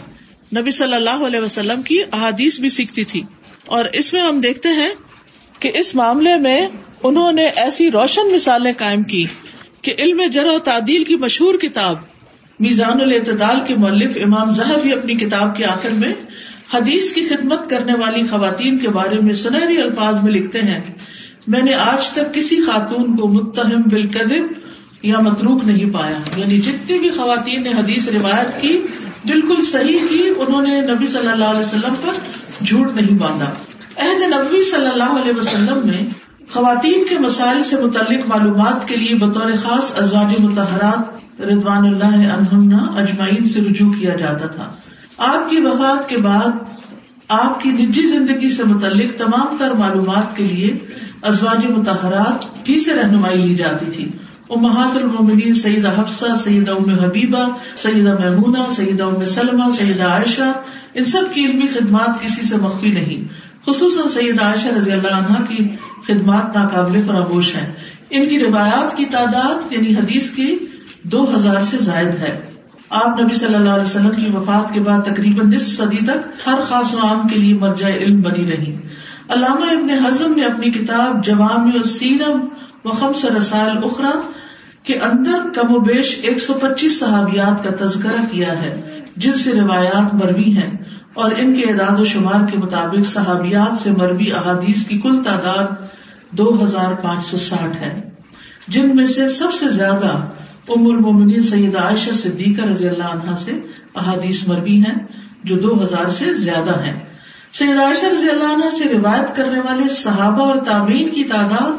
[0.56, 3.22] نبی صلی اللہ علیہ وسلم کی احادیث بھی سیکھتی تھی۔
[3.66, 4.88] اور اس میں ہم دیکھتے ہیں
[5.58, 6.68] کہ اس معاملے میں
[7.02, 9.26] انہوں نے ایسی روشن مثالیں قائم کی
[9.82, 11.96] کہ علم جر و تعدیل کی مشہور کتاب،
[12.60, 16.12] میزان الاعتدال کے مولف امام زہر بھی اپنی کتاب کے آخر میں
[16.74, 20.80] حدیث کی خدمت کرنے والی خواتین کے بارے میں سنہری الفاظ میں لکھتے ہیں۔
[21.46, 24.52] میں نے آج تک کسی خاتون کو متہم بالکذب
[25.02, 28.78] یا متروک نہیں پایا یعنی جتنی بھی خواتین نے حدیث روایت کی،
[29.24, 32.12] بالکل صحیح کی، انہوں نے نبی صلی اللہ علیہ وسلم پر
[32.64, 33.50] جھوٹ نہیں باندھا۔
[33.96, 36.04] عہد نبی صلی اللہ علیہ وسلم میں
[36.52, 43.44] خواتین کے مسائل سے متعلق معلومات کے لیے بطور خاص ازواج متحرات رضوان اللہ اجمعین
[43.44, 44.72] سے رجوع کیا جاتا تھا۔
[45.18, 46.73] آپ کی وفات کے بعد
[47.28, 50.76] آپ کی نجی زندگی سے متعلق تمام تر معلومات کے لیے
[51.22, 54.08] ازواج متحرات ہی سے رہنمائی لی جاتی تھی۔
[54.50, 60.52] امہات المومنین سیدہ حفصہ، سیدہ ام حبیبہ، سیدہ محمونہ سیدہ ام سلمہ، سیدہ عائشہ،
[60.94, 63.28] ان سب کی علمی خدمات کسی سے مخفی نہیں۔
[63.66, 65.68] خصوصاً سید عائشہ رضی اللہ عنہ کی
[66.06, 67.72] خدمات ناقابل فراموش ہیں۔
[68.10, 70.56] ان کی روایات کی تعداد یعنی حدیث کی
[71.02, 72.53] دو ہزار سے زائد ہے۔
[72.90, 76.60] آپ نبی صلی اللہ علیہ وسلم کی وفات کے بعد تقریباً نصف صدی تک ہر
[76.60, 78.76] خاص و عام کے لیے مرجع علم بنی رہی۔
[79.28, 82.48] علامہ ابن حزم نے اپنی کتاب جوام السیرم
[82.84, 84.10] و خمس رسائل اخرا
[84.82, 89.52] کے اندر کم و بیش ایک سو پچیس صحابیات کا تذکرہ کیا ہے، جن سے
[89.52, 90.70] روایات مروی ہیں
[91.14, 95.66] اور ان کے اعداد و شمار کے مطابق صحابیات سے مروی احادیث کی کل تعداد
[96.30, 98.10] دو ہزار پانچ سو ساٹھ ہے،
[98.68, 100.16] جن میں سے سب سے زیادہ
[100.68, 103.60] ام المومنین سید عائشہ صدیقہ رضی اللہ عنہ سے
[103.94, 105.06] احادیث مروی ہیں،
[105.44, 107.00] جو دو ہزار سے زیادہ ہیں۔
[107.52, 111.72] سید عائشہ رضی اللہ عنہ سے روایت کرنے والے صحابہ اور تابعین کی تعداد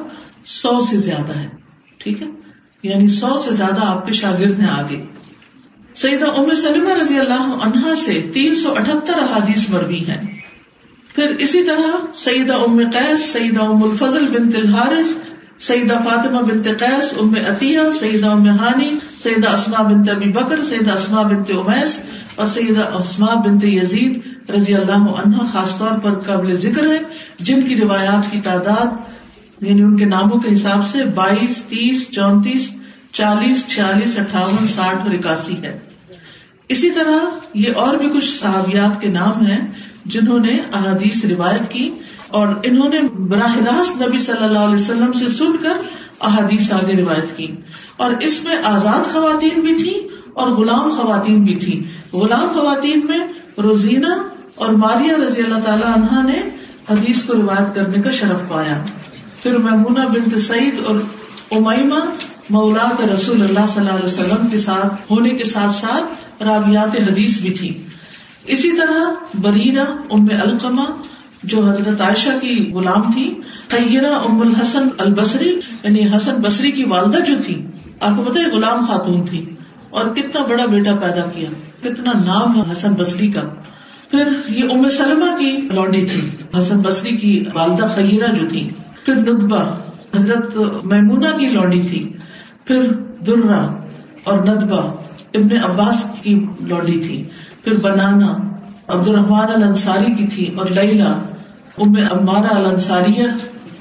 [0.45, 1.47] سو سے زیادہ ہے۔
[1.97, 2.27] ٹھیک ہے؟
[2.83, 5.03] یعنی سو سے زیادہ آپ کے شاگرد ہیں آگے۔
[5.95, 10.41] سیدہ ام سلمہ رضی اللہ عنہا سے تین سو اٹھہتر احادیث مروی ہیں۔
[11.15, 15.15] پھر اسی طرح سیدہ ام قیس، سیدہ ام الفضل بنت الحارث
[15.59, 18.89] سیدہ فاطمہ بنت قیس، ام عطیہ، سیدہ ام ہانی
[19.23, 22.01] سیدہ اسما بنت ابی بکر، سیدہ اسما بنت امیس
[22.35, 26.99] اور سیدہ اسما بنت یزید رضی اللہ عنہ، خاص طور پر قابل ذکر ہے
[27.39, 28.85] جن کی روایات کی تعداد
[29.61, 32.71] یعنی ان کے ناموں کے حساب سے بائیس، تیس، چونتیس،
[33.11, 35.79] چالیس، چھیالیس، اٹھاون، ساٹھ اور اکاسی ہے۔
[36.67, 37.17] اسی طرح
[37.53, 39.67] یہ اور بھی کچھ صحابیات کے نام ہیں
[40.05, 41.89] جنہوں نے احادیث روایت کی۔
[42.35, 45.85] اور انہوں نے براہ راست نبی صلی اللہ علیہ وسلم سے سن کر
[46.21, 47.47] احادیث آگے روایت کی۔
[47.97, 49.93] اور اس میں آزاد خواتین بھی تھی
[50.33, 53.19] اور غلام خواتین بھی تھی غلام خواتین میں
[53.57, 54.13] روزینہ
[54.55, 56.39] اور ماریہ رضی اللہ تعالی عنہ نے
[56.89, 58.77] حدیث کو روایت کرنے کا شرف پایا۔
[59.43, 60.95] پھر محمونہ بنت سعید اور
[61.51, 61.99] امیما
[62.49, 67.39] مولاد رسول اللہ صلی اللہ علیہ وسلم کے ساتھ، ہونے کے ساتھ ساتھ رابیات حدیث
[67.41, 67.83] بھی تھی
[68.45, 70.85] اسی طرح بریرا ام القما
[71.45, 73.33] جو حضرت عائشہ کی غلام تھی
[73.67, 77.65] خیرہ ام الحسن البصری یعنی حسن بصری کی والدہ جو تھی،
[77.99, 79.45] آپ کو پتا ہے غلام خاتون تھی،
[79.89, 81.49] اور کتنا بڑا بیٹا پیدا کیا،
[81.81, 83.41] کتنا نام ہے حسن بصری کا۔
[84.11, 88.69] پھر یہ ام سلمہ کی لوڈی تھی، حسن بصری کی والدہ خیرہ جو تھی۔
[89.05, 89.63] پھر ندبا
[90.15, 92.13] حضرت میمونہ کی لوڈی تھی۔
[92.65, 92.93] پھر
[93.27, 93.65] درا
[94.23, 94.79] اور ندبا
[95.33, 97.23] ابن عباس کی لوڈی تھی۔
[97.63, 98.55] پھر بنانا
[98.87, 101.13] عبد الرحمان الانصاری کی تھی اور لیلا
[101.77, 103.23] ام امارا الانصاریہ،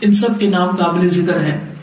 [0.01, 1.75] ان سب کے نام قابل ذکر ہے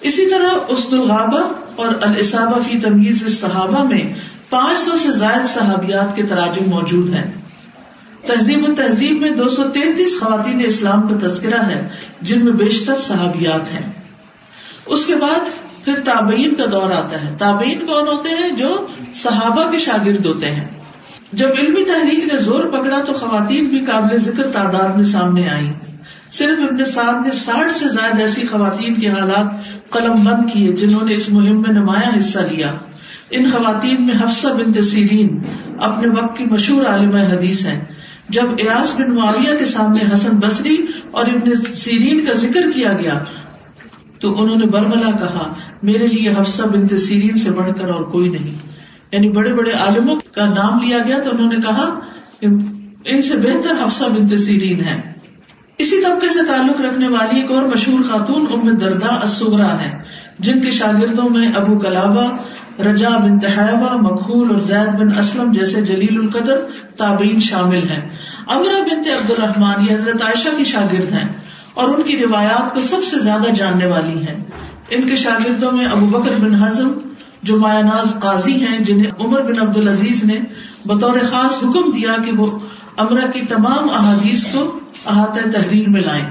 [0.00, 4.02] اسی طرح اسد الغابہ اور الصابہ فی تمیز صحابہ میں
[4.50, 7.30] پانچ سو سے زائد صحابیات کے تراجم موجود ہیں۔
[8.26, 11.88] تہذیب و تہذیب میں دو سو تینتیس خواتین اسلام کا تذکرہ ہے،
[12.20, 13.92] جن میں بیشتر صحابیات ہیں۔
[14.86, 15.40] اس کے بعد
[15.84, 20.50] پھر تابعین کا دور آتا ہے۔ تابعین کون ہوتے ہیں؟ جو صحابہ کے شاگرد ہوتے
[20.50, 20.81] ہیں۔
[21.32, 25.68] جب علمی تحریک نے زور پکڑا تو خواتین بھی قابل ذکر تعداد میں سامنے آئی
[26.30, 29.46] صرف ابن سعد نے ساٹھ سے زائد ایسی خواتین کے حالات
[29.90, 32.70] قلم بند کیے جنہوں نے اس مہم میں نمایاں حصہ لیا۔
[33.30, 35.40] ان خواتین میں حفصہ بن تسیرین
[35.80, 37.80] اپنے وقت کی مشہور عالم حدیث ہیں۔
[38.28, 40.76] جب ایاس بن معاویہ کے سامنے حسن بصری
[41.10, 43.18] اور ابن سیرین کا ذکر کیا گیا
[44.20, 48.28] تو انہوں نے برملا کہا، میرے لیے حفصہ بن تسیرین سے بڑھ کر اور کوئی
[48.28, 48.81] نہیں۔
[49.12, 52.00] یعنی بڑے بڑے عالموں کا نام لیا گیا تو انہوں نے کہا
[53.04, 55.12] ان سے بہتر حفصہ بنت سیرین ہے
[55.78, 59.98] اسی طبقے سے تعلق رکھنے والی ایک اور مشہور خاتون ام دردا اسغرا ہے
[60.38, 62.26] جن کے شاگردوں میں ابو کلابا
[62.82, 66.60] رجا بن تحابہ مقبول اور زید بن اسلم جیسے جلیل القدر
[66.96, 68.10] تابعین شامل ہیں۔
[68.48, 71.28] امرا بنت عبد الرحمان یہ حضرت عائشہ کی شاگرد ہیں
[71.74, 74.44] اور ان کی روایات کو سب سے زیادہ جاننے والی ہیں۔
[74.90, 76.92] ان کے شاگردوں میں ابو بکر بن ہزم
[77.42, 80.40] جو مایا ناز قاضی ہیں جنہیں عمر بن عبد العزیز نے
[80.84, 82.46] بطور خاص حکم دیا کہ وہ
[82.96, 86.26] امرا کی تمام احادیث کو احاطہ تحریر میں لائیں۔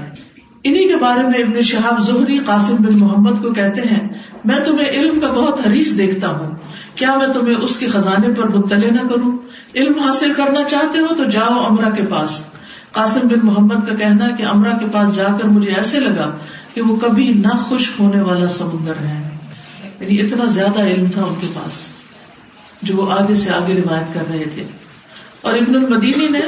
[0.64, 4.08] انہیں کے بارے میں ابن شہاب زہری، قاسم بن محمد کو کہتے ہیں،
[4.44, 6.54] میں تمہیں علم کا بہت حریث دیکھتا ہوں۔
[6.94, 9.38] کیا میں تمہیں اس کے خزانے پر مطلع نہ کروں؟
[9.74, 12.46] علم حاصل کرنا چاہتے ہو تو جاؤ امرا کے پاس۔
[12.92, 16.30] قاسم بن محمد کا کہنا کہ امرا کے پاس جا کر مجھے ایسے لگا
[16.74, 19.31] کہ وہ کبھی نہ خشک ہونے والا سمندر ہے۔
[20.02, 21.88] یعنی اتنا زیادہ علم تھا ان کے پاس
[22.82, 24.64] جو وہ آگے سے آگے روایت کر رہے تھے۔
[25.40, 26.40] اور ابن المدینی نے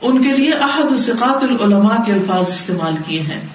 [0.00, 3.46] ان کے لیے احد السقات العلماء کے الفاظ استعمال کیے ہیں۔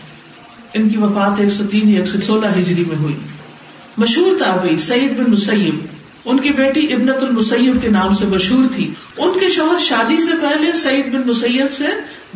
[0.74, 3.16] ان کی وفات ایک سو تین ایک سو سولہ ہجری میں ہوئی۔
[3.98, 5.86] مشہور تابعی سعید بن مسیب
[6.26, 10.32] ان کی بیٹی ابنت المسیب کے نام سے مشہور تھی۔ ان کے شوہر شادی سے
[10.42, 11.86] پہلے سعید بن مسیب سے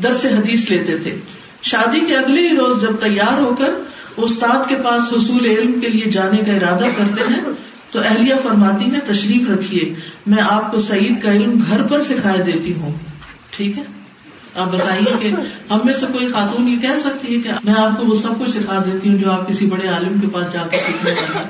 [0.04, 1.20] درس حدیث لیتے تھے۔
[1.62, 3.74] شادی کے اگلے ہی روز جب تیار ہو کر
[4.22, 7.42] استاد کے پاس حصول علم کے لیے جانے کا ارادہ کرتے ہیں،
[7.92, 9.94] تو اہلیہ فرماتی نے تشریف رکھیے،
[10.26, 12.92] میں آپ کو سعید کا علم گھر پر سکھائے دیتی ہوں۔
[13.52, 13.84] ٹھیک ہے؟
[14.56, 15.32] آپ بتائیے کہ
[15.74, 18.30] ہم میں سے کوئی خاتون یہ کہہ سکتی ہے کہ میں آپ کو وہ سب
[18.40, 21.42] کچھ سکھا دیتی ہوں جو آپ کسی بڑے عالم کے پاس جا کے سیکھنے والا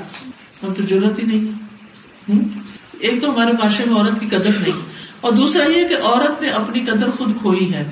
[0.62, 1.52] ہم تو ضرورت ہی نہیں۔
[2.98, 4.80] ایک تو ہمارے معاشرے میں عورت کی قدر نہیں۔
[5.20, 7.90] اور دوسرا یہ کہ عورت نے اپنی قدر خود کھوئی ہے۔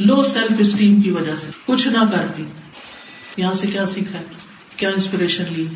[0.00, 2.42] لو سیلف اسٹیم کی وجہ سے، کچھ نہ کر کے۔
[3.36, 4.18] یہاں سے کیا سیکھا
[4.76, 5.66] کیا انسپریشن لی؟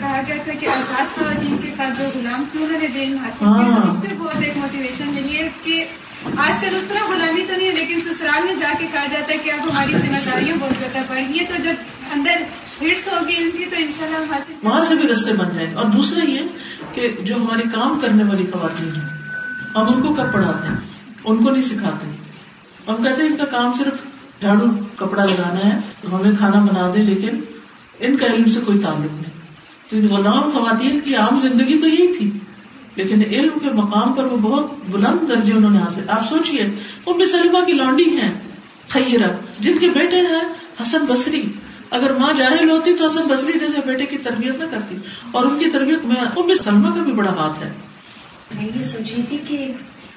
[0.00, 3.38] کہا گیا تھا کہ آزاد خواتین کے ساتھ جو غلام تھے انہوں نے دین حاصل
[3.38, 5.84] کیا۔ ہاں۔ اس سے بہت ایک موٹیویشن ملی ہے کہ
[6.38, 9.32] آج کل اس طرح غلامی تو نہیں ہے لیکن سسرال میں جا کے کہا جاتا
[9.32, 11.74] ہے کہ اب ہماری ذمہ داریوں بہت زیادہ بڑھ گئی ہے تو جب
[12.14, 12.34] اندر
[12.84, 15.54] ہٹس ہوگی ان کی تو ان شاء اللہ ہم حاصل وہاں سے بھی رستے بن
[15.54, 16.38] جائیں۔ اور دوسرا یہ
[16.94, 19.08] کہ جو ہماری کام کرنے والی خواتین ہیں
[19.76, 20.76] ہم ان کو کب پڑھاتے ہیں؟
[21.24, 22.06] ان کو نہیں سکھاتے۔
[22.88, 23.94] ہم کہتے ہیں ان کا کام صرف
[24.40, 24.64] جھاڑو
[24.96, 27.40] کپڑا لگانا ہے تو ہمیں کھانا بنا دے، لیکن
[27.98, 29.38] ان کا علم سے کوئی تعلق نہیں۔
[29.88, 32.30] تو غلام خواتین کی عام زندگی تو یہی تھی،
[32.94, 36.62] لیکن علم کے مقام پر وہ بہت بلند درجے انہوں نے حاصل۔ آپ سوچیے
[37.06, 38.34] ام سلمہ کی لانڈی ہیں
[38.88, 40.40] خیرہ جن کے بیٹے ہیں
[40.82, 41.42] حسن بصری۔
[41.90, 44.96] اگر ماں جاہل ہوتی تو حسن بصری جیسے بیٹے کی تربیت نہ کرتی۔
[45.30, 47.72] اور ان کی تربیت میں ام سلمہ کا بھی بڑا ہاتھ ہے۔
[48.54, 49.72] میں یہ سوچ رہی تھی کہ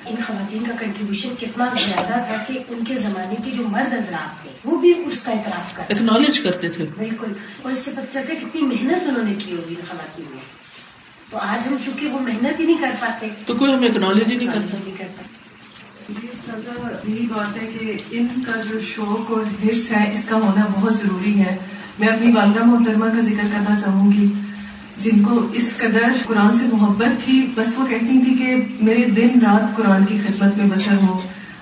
[0.05, 4.43] ان خواتین کا کنٹریبیوشن کتنا زیادہ تھا کہ ان کے زمانے کے جو مرد حضرات
[4.43, 8.13] تھے وہ بھی اس کا اعتراف کرتے اکنالج کرتے تھے۔ بالکل۔ اور اس سے پتہ
[8.13, 10.41] چلتا ہے کتنی محنت انہوں نے کی ہوگی ان خواتین نے
[11.29, 14.37] تو آج ہم چونکہ وہ محنت ہی نہیں کر پاتے تو کوئی ہمیں اکنالج ہی
[14.37, 15.23] نہیں کرتا۔ نہیں کرتا۔
[17.07, 20.95] یہی بات ہے کہ ان کا جو شوق اور حرص ہے اس کا ہونا بہت
[20.95, 21.57] ضروری ہے۔
[21.99, 24.33] میں اپنی والدہ محترمہ کا ذکر کرنا چاہوں گی۔
[24.97, 29.39] جن کو اس قدر قرآن سے محبت تھی، بس وہ کہتی تھی کہ میرے دن
[29.41, 31.17] رات قرآن کی خدمت میں بسر ہو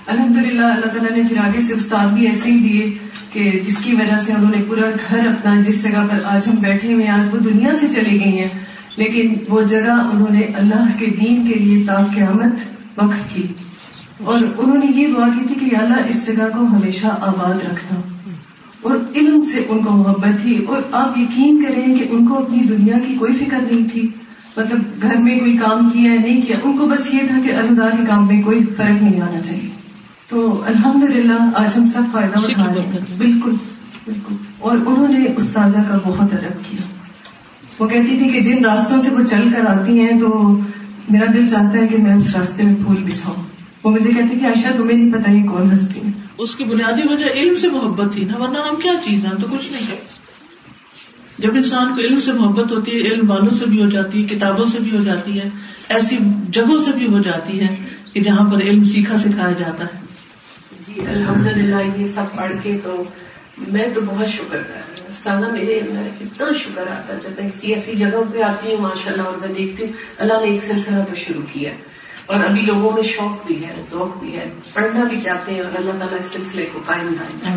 [0.08, 2.98] الحمد للہ اللہ تعالیٰ نے پھر آگے سے استاد بھی ایسے ہی دیے
[3.34, 6.56] کہ جس کی وجہ سے انہوں نے پورا گھر اپنا جس جگہ پر آج ہم
[6.56, 8.48] بیٹھے ہوئے آج وہ دنیا سے چلی گئی ہیں۔
[8.96, 12.54] لیکن وہ جگہ انہوں نے اللہ کے دین کے لیے تا قیامت
[12.98, 13.44] وقت کی۔
[14.18, 17.54] اور انہوں نے یہ دعا کی تھی کہ یا اللہ اس جگہ کو ہمیشہ آباد
[17.54, 18.02] رکھنا۔
[18.82, 22.64] اور علم سے ان کو محبت تھی اور آپ یقین کریں کہ ان کو اپنی
[22.64, 24.08] دنیا کی کوئی فکر نہیں تھی۔
[24.58, 27.54] مطلب گھر میں کوئی کام کیا ہے نہیں کیا ان کو بس یہ تھا کہ
[27.54, 29.70] اللہ کے کام میں کوئی فرق نہیں آنا چاہیے۔
[30.28, 33.52] تو الحمد للہ آج ہم سب فائدہ اٹھا رہے ہیں۔ بالکل
[34.06, 36.84] بالکل۔ اور انہوں نے استاذہ کا بہت ادب کیا۔
[37.80, 40.60] وہ کہتی تھی کہ جن راستوں سے وہ چل کر آتی ہیں تو
[41.10, 43.44] میرا دل چاہتا ہے کہ میں اس راستے میں پھول بچھاؤں۔
[43.84, 47.02] وہ مجھے کہتی کہ عائشہ تمہیں نہیں پتا یہ کون ہستی ہے۔ اس کی بنیادی
[47.10, 49.98] وجہ علم سے محبت تھی نا، ورنہ ہم کیا چیز ہیں؟ تو کچھ نہیں ہے
[51.38, 54.28] جب انسان کو علم سے محبت ہوتی ہے، علم والوں سے بھی ہو جاتی ہے،
[54.28, 55.50] کتابوں سے بھی ہو جاتی ہے،
[55.90, 56.18] ایسی
[56.50, 57.76] جگہوں سے بھی ہو جاتی ہے
[58.14, 60.00] کہ جہاں پر علم سیکھا سکھایا جاتا ہے۔
[60.80, 63.04] جی الحمد للہ یہ سب پڑھ کے تو
[63.58, 67.50] میں تو بہت شکر کر رہی ہوں۔ میرے اندر اتنا شکر آتا ہے، جب میں
[67.50, 71.04] کسی ایسی جگہ پہ آتی ہوں ماشاء اللہ اور دیکھتی ہوں، اللہ نے ایک سلسلہ
[71.10, 71.72] تو شروع کیا۔
[72.26, 75.72] اور ابھی لوگوں میں شوق بھی ہے ذوق بھی ہے۔ پڑھنا بھی چاہتے ہیں اور
[75.76, 77.50] اللہ تعالیٰ اس سلسلے کو قائم رہے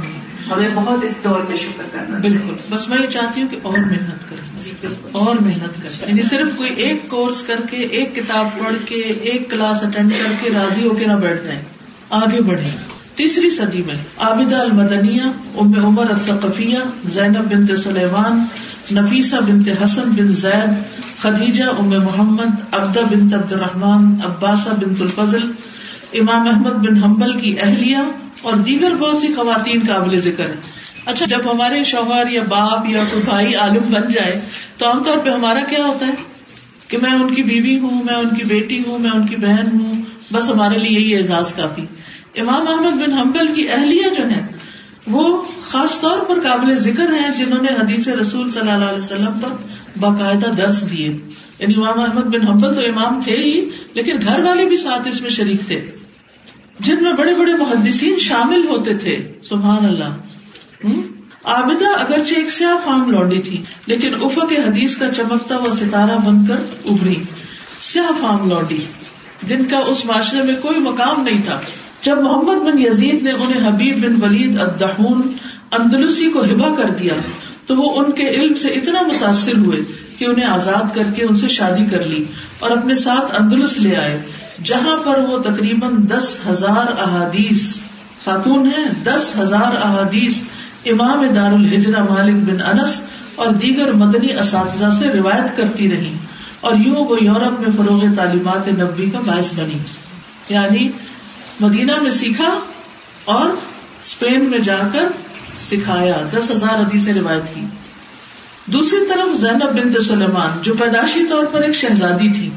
[0.53, 3.79] ہمیں بہت اس دور میں شکر کرنا بالکل۔ بس میں یہ چاہتی ہوں کہ اور
[3.79, 8.15] محنت جی کریں بالکل۔ اور محنت کریں۔ یعنی صرف کوئی ایک کورس کر کے ایک
[8.17, 11.63] کتاب پڑھ کے ایک کلاس اٹینڈ کر کے راضی ہو کے نہ بیٹھ جائیں۔
[12.11, 15.23] آگے بڑھیں۔ تیسری صدی میں عابدہ المدنیہ،
[15.55, 18.45] ام عمر الثقفیہ، زینب بنت سلیمان،
[18.93, 25.53] نفیسہ بنت حسن بن زید، خدیجہ ام محمد، عبدہ بنت عبد الرحمان عباسہ بنت الفضل،
[26.13, 27.99] امام احمد بن حنبل کی اہلیہ
[28.43, 30.61] اور دیگر بہت سی خواتین قابل ذکر ہیں
[31.07, 34.41] اچھا جب ہمارے شوہر یا باپ یا کوئی بھائی عالم بن جائے،
[34.77, 36.13] تو عام طور پہ ہمارا کیا ہوتا ہے؟
[36.89, 39.81] کہ میں ان کی بیوی ہوں، میں ان کی بیٹی ہوں، میں ان کی بہن
[39.81, 41.83] ہوں، بس ہمارے لیے یہی اعزاز کافی۔
[42.37, 44.47] امام احمد بن حنبل کی اہلیہ جو ہے
[45.07, 49.41] وہ خاص طور پر قابل ذکر ہیں جنہوں نے حدیث رسول صلی اللہ علیہ وسلم
[49.43, 49.49] پر
[50.01, 51.09] باقاعدہ درس دیے۔
[51.59, 55.23] یعنی امام احمد بن حنبل تو امام تھے ہی، لیکن گھر والے بھی ساتھ اس
[55.23, 55.91] میں شریک تھے۔
[56.81, 60.09] جن میں بڑے بڑے محدثین شامل ہوتے تھے، سبحان اللہ۔
[61.45, 66.19] عابدہ اگرچہ ایک سیاہ فام لوڈی تھی، لیکن افق کے حدیث کا چمکتا ہوا ستارہ
[66.19, 66.57] بن کر
[66.91, 67.23] ابری
[67.81, 68.87] سیاہ فام لوڈی
[69.43, 71.61] جن کا اس معاشرے میں کوئی مقام نہیں تھا۔
[72.03, 75.23] جب محمد بن یزید نے انہیں حبیب بن ولید الدہون
[75.79, 77.15] اندلسی کو ہبا کر دیا،
[77.67, 79.79] تو وہ ان کے علم سے اتنا متاثر ہوئے
[80.19, 82.25] کہ انہیں آزاد کر کے ان سے شادی کر لی
[82.59, 84.19] اور اپنے ساتھ اندلس لے آئے،
[84.65, 87.77] جہاں پر وہ تقریباً دس ہزار احادیث،
[88.25, 90.43] خاتون ہیں، دس ہزار احادیث،
[90.87, 93.01] امام دار الحجرہ مالک بن انس
[93.35, 96.15] اور دیگر مدنی اساتذہ سے روایت کرتی رہی
[96.61, 99.79] اور یوں وہ یورپ میں فروغ تعلیمات نبی کا باعث بنی
[100.49, 100.89] یعنی
[101.61, 102.59] مدینہ میں سیکھا
[103.25, 103.51] اور
[104.03, 105.09] اسپین میں جا کر
[105.59, 107.61] سکھایا۔ دس ہزار حدیث روایت کی۔
[108.67, 112.51] دوسری طرف زینب بنت سلیمان، جو پیدائشی طور پر ایک شہزادی تھی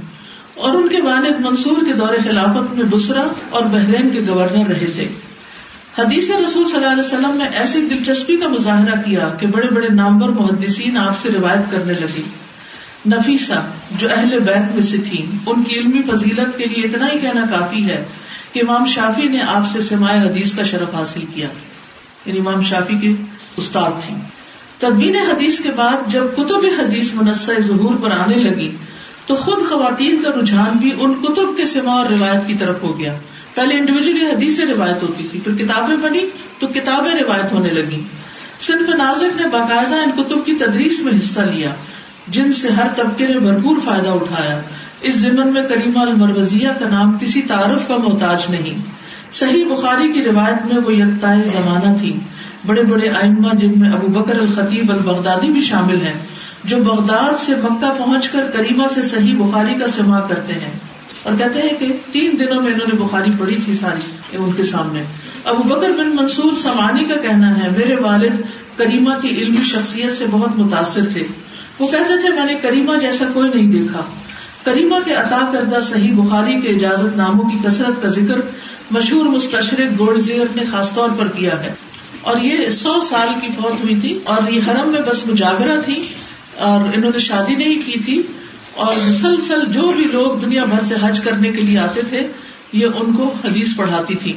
[0.56, 4.86] اور ان کے والد منصور کے دور خلافت میں بسرا اور بحرین کے گورنر رہے
[4.86, 5.08] تھے۔
[6.00, 9.88] حدیث رسول صلی اللہ علیہ وسلم نے ایسی دلچسپی کا مظاہرہ کیا کہ بڑے بڑے
[9.90, 12.24] نامور محدثین آپ سے روایت کرنے لگی
[13.08, 17.20] نفیسہ جو اہل بیت میں سے تھی ان کی علمی فضیلت کے لیے اتنا ہی
[17.20, 18.06] کہنا کافی ہے
[18.52, 21.48] کہ امام شافی نے آپ سے سماع حدیث کا شرف حاصل کیا۔
[22.26, 23.14] یعنی امام شافی کے
[23.58, 24.16] استاد تھی
[24.78, 28.76] تدبین حدیث کے بعد جب کتب حدیث منصع ظہور پر آنے لگی،
[29.26, 33.00] تو خود خواتین کا رجحان بھی ان کتب کے سما اور روایت کی طرف ہو
[33.00, 33.18] گیا۔
[33.54, 38.04] پہلے انڈیویجلی حدیث روایت ہوتی تھی پھر کتابیں بنی، تو کتابیں روایت ہونے لگی
[38.60, 41.76] صنف نازک نے باقاعدہ ان کتب کی تدریس میں حصہ لیا۔
[42.28, 44.62] جن سے ہر طبقے نے بھرپور فائدہ اٹھایا۔
[45.02, 48.84] اس ضمن میں کریمہ المروزیہ کا نام کسی تعارف کا محتاج نہیں۔
[49.32, 52.20] صحیح بخاری کی روایت میں وہ یکتائے زمانہ تھی۔
[52.66, 56.14] بڑے بڑے آئمہ جن میں ابو بکر الخطیب البغدادی بھی شامل ہیں،
[56.64, 60.80] جو بغداد سے مکہ پہنچ کر کریمہ سے صحیح بخاری کا سما کرتے ہیں۔
[61.24, 64.64] اور کہتے ہیں کہ تین دنوں میں انہوں نے بخاری پڑھی تھی ساری ان کے
[64.64, 65.04] سامنے۔
[65.46, 68.42] ابو بکر بن منصور سمانی کا کہنا ہے، میرے والد
[68.78, 71.24] کریمہ کی علمی شخصیت سے بہت متاثر تھے۔
[71.80, 74.02] وہ کہتے تھے، میں نے کریمہ جیسا کوئی نہیں دیکھا۔
[74.64, 78.42] کریمہ کے عطا کردہ صحیح بخاری کے اجازت ناموں کی کثرت کا ذکر
[78.92, 81.74] مشہور مستشرق گولڈ نے خاص طور پر کیا ہے۔
[82.22, 86.02] اور یہ سو سال کی فوت ہوئی تھی اور یہ حرم میں بس مجاورہ تھی
[86.58, 88.22] اور انہوں نے شادی نہیں کی تھی۔
[88.74, 92.28] اور مسلسل جو بھی لوگ دنیا بھر سے حج کرنے کے لیے آتے تھے،
[92.74, 94.34] یہ ان کو حدیث پڑھاتی تھی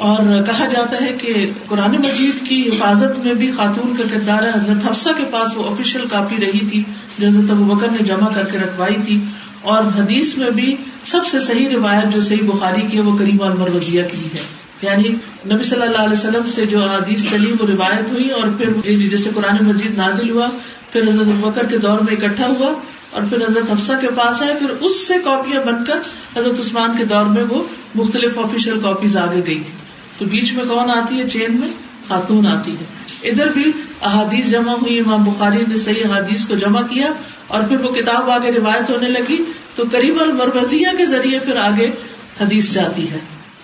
[0.00, 4.48] اور کہا جاتا ہے کہ قرآن مجید کی حفاظت میں بھی خاتون کا کردار ہے۔
[4.54, 6.82] حضرت حفصہ کے پاس وہ آفیشیل کاپی رہی تھی
[7.18, 9.24] جو حضرت ابو بکر نے جمع کر کے رکھوائی تھی۔
[9.62, 13.42] اور حدیث میں بھی سب سے صحیح روایت جو صحیح بخاری کی ہے وہ کریم
[13.42, 14.42] المروزیہ کی ہے۔
[14.82, 15.08] یعنی
[15.54, 18.96] نبی صلی اللہ علیہ وسلم سے جو حدیث چلی وہ روایت ہوئی اور پھر جی
[18.96, 20.46] جی، جیسے قرآن مجید نازل ہوا،
[20.90, 22.72] پھر حضرت بکر کے دور میں اکٹھا ہوا
[23.10, 25.98] اور پھر حضرت حفصہ کے پاس آئے، پھر اس سے کاپیاں بن کر
[26.36, 27.62] حضرت عثمان کے دور میں وہ
[27.94, 29.89] مختلف آفیشیل کاپیز آگے گئی۔ تھی
[30.20, 31.68] تو بیچ میں کون آتی ہے؟ چین میں
[32.08, 32.84] خاتون آتی ہے۔
[33.28, 37.06] ادھر بھی احادیث جمع ہوئی، امام بخاری نے صحیح احادیث کو جمع کیا
[37.46, 41.90] اور پھر وہ کتاب آگے روایت ہونے لگی۔ تو قریب المروزیہ کے ذریعے پھر آگے
[42.40, 43.18] حدیث جاتی ہے۔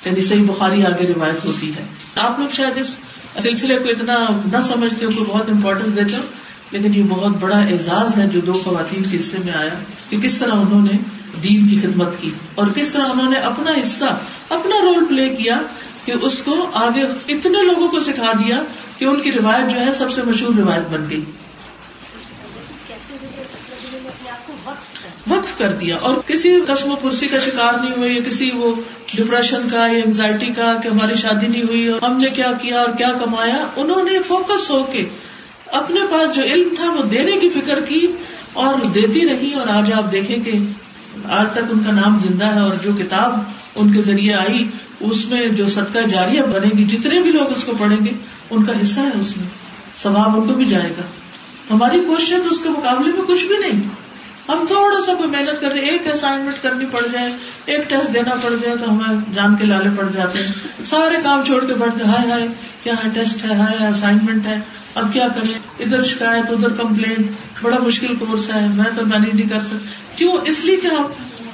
[0.05, 2.97] یعنی صحیح بخاری آگے روایت ہوتی ہے۔ آپ لوگ شاید اس
[3.39, 6.23] سلسلے کو اتنا نہ سمجھتے ہو بہت امپورٹینس دیتے ہو۔
[6.71, 9.79] لیکن یہ بہت بڑا اعزاز ہے جو دو خواتین کے حصے میں آیا
[10.11, 10.99] کہ کس طرح انہوں نے
[11.43, 14.17] دین کی خدمت کی اور کس طرح انہوں نے اپنا حصہ،
[14.49, 15.59] اپنا رول پلے کیا
[16.05, 18.63] کہ اس کو آگے اتنے لوگوں کو سکھا دیا
[18.99, 21.25] کہ ان کی روایت جو ہے سب سے مشہور روایت بن گئی۔
[25.27, 28.75] وقف کر دیا اور کسی قسم و پرسی کا شکار نہیں ہوئے، یا کسی وہ
[29.15, 32.81] ڈپریشن کا، یا انگزائٹی کا کہ ہماری شادی نہیں ہوئی اور ہم نے کیا کیا
[32.81, 35.05] اور کیا کمایا، انہوں نے فوکس ہو کے
[35.73, 38.07] اپنے پاس جو علم تھا وہ دینے کی فکر کی
[38.53, 40.53] اور دیتی رہی اور آج آپ دیکھیں کہ
[41.25, 43.39] آج تک ان کا نام زندہ ہے اور جو کتاب
[43.75, 44.69] ان کے ذریعے آئی،
[45.01, 48.11] اس میں جو صدقہ جاریہ بنے گی، جتنے بھی لوگ اس کو پڑھیں گے،
[48.51, 49.49] ان کا حصہ ہے اس میں۔
[49.97, 51.03] ثواب ان کو بھی جائے گا۔
[51.71, 53.83] ہماری کوشش تو اس کے مقابلے میں کچھ بھی نہیں۔
[54.49, 57.33] ہم تھوڑا سا کوئی محنت کرتے ایک اسائنمنٹ کرنی پڑ جائے،
[57.65, 60.53] ایک ٹیسٹ دینا پڑ جائے تو ہمیں جان کے لالے پڑ جاتے ہیں۔
[60.85, 62.49] سارے کام چھوڑ کے بیٹھتے ہائے ہائے،
[62.83, 64.59] کیا ہے ٹیسٹ ہے؟ ہائے اسائنمنٹ ہے۔
[64.97, 67.27] اب کیا کریں؟ ادھر شکایت، ادھر کمپلین،
[67.63, 71.07] بڑا مشکل کورس ہے، میں تو مینج نہیں کر سکتی کیوں؟ اس لیے کہ ہم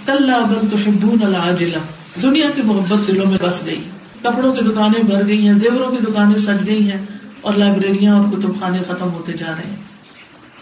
[0.07, 1.77] کل اگر تو ہبون العاجلہ،
[2.23, 3.81] دنیا کی محبت دلوں میں بس گئی۔
[4.23, 7.07] کپڑوں کی دکانیں بھر گئی ہیں، زیوروں کی دکانیں سج گئی ہیں
[7.41, 9.77] اور لائبریریاں اور کتب خانے ختم ہوتے جا رہے ہیں۔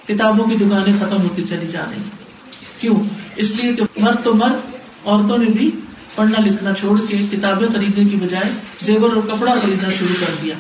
[0.09, 2.11] کتابوں کی دکانیں ختم ہوتی چلی جا رہی ہیں۔
[2.81, 2.95] کیوں؟
[3.37, 5.71] اس لیے کہ مرد تو مرد، عورتوں نے بھی
[6.15, 10.55] پڑھنا لکھنا چھوڑ کے کتابیں خریدنے کی بجائے زیور اور کپڑا خریدنا شروع کر دیا۔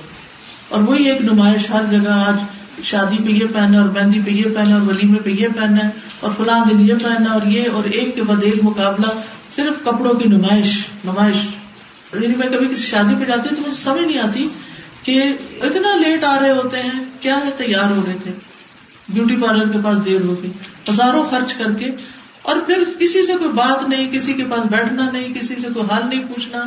[0.70, 2.42] اور وہی ایک نمائش ہر جگہ آج
[2.82, 5.90] شادی پہ یہ پہنا اور مہندی پہ یہ پہنا اور ولیمے پہ یہ پہنا ہے
[6.20, 10.14] اور فلاں دن یہ پہنا اور یہ اور ایک کے بعد ایک مقابلہ صرف کپڑوں
[10.14, 11.36] کی نمائش نمائش۔
[12.12, 14.48] یعنی میں کبھی کسی شادی پہ جاتی ہوں تو مجھے سمجھ نہیں آتی
[15.02, 18.30] کہ اتنا لیٹ آ رہے ہوتے ہیں، کیا ہے تیار ہو رہے تھے؟
[19.08, 20.52] بیوٹی پارلر کے پاس دیر ہوگی
[20.90, 21.86] ہزاروں خرچ کر کے
[22.42, 25.86] اور پھر کسی سے کوئی بات نہیں، کسی کے پاس بیٹھنا نہیں، کسی سے کوئی
[25.90, 26.64] حال نہیں پوچھنا۔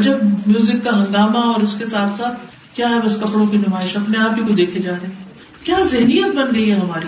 [0.00, 0.16] جب
[0.46, 2.38] میوزک کا ہنگامہ اور اس کے ساتھ ساتھ
[2.76, 5.24] کیا ہے بس کپڑوں کی نمائش؟ اپنے آپ ہی کو دیکھے جا رہے ہیں۔
[5.62, 7.06] کیا ذہنیت بن گئی ہے ہماری؟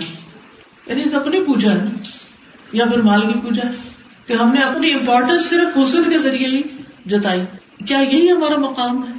[0.87, 1.83] یعنی اپنی پوجا ہے
[2.71, 3.71] یا پھر مال کی پوجا ہے؟
[4.25, 6.61] کہ ہم نے اپنی امپورٹینس صرف حسن کے ذریعے ہی
[7.05, 7.41] جتائی۔
[7.85, 9.13] کیا یہی ہمارا مقام ہے؟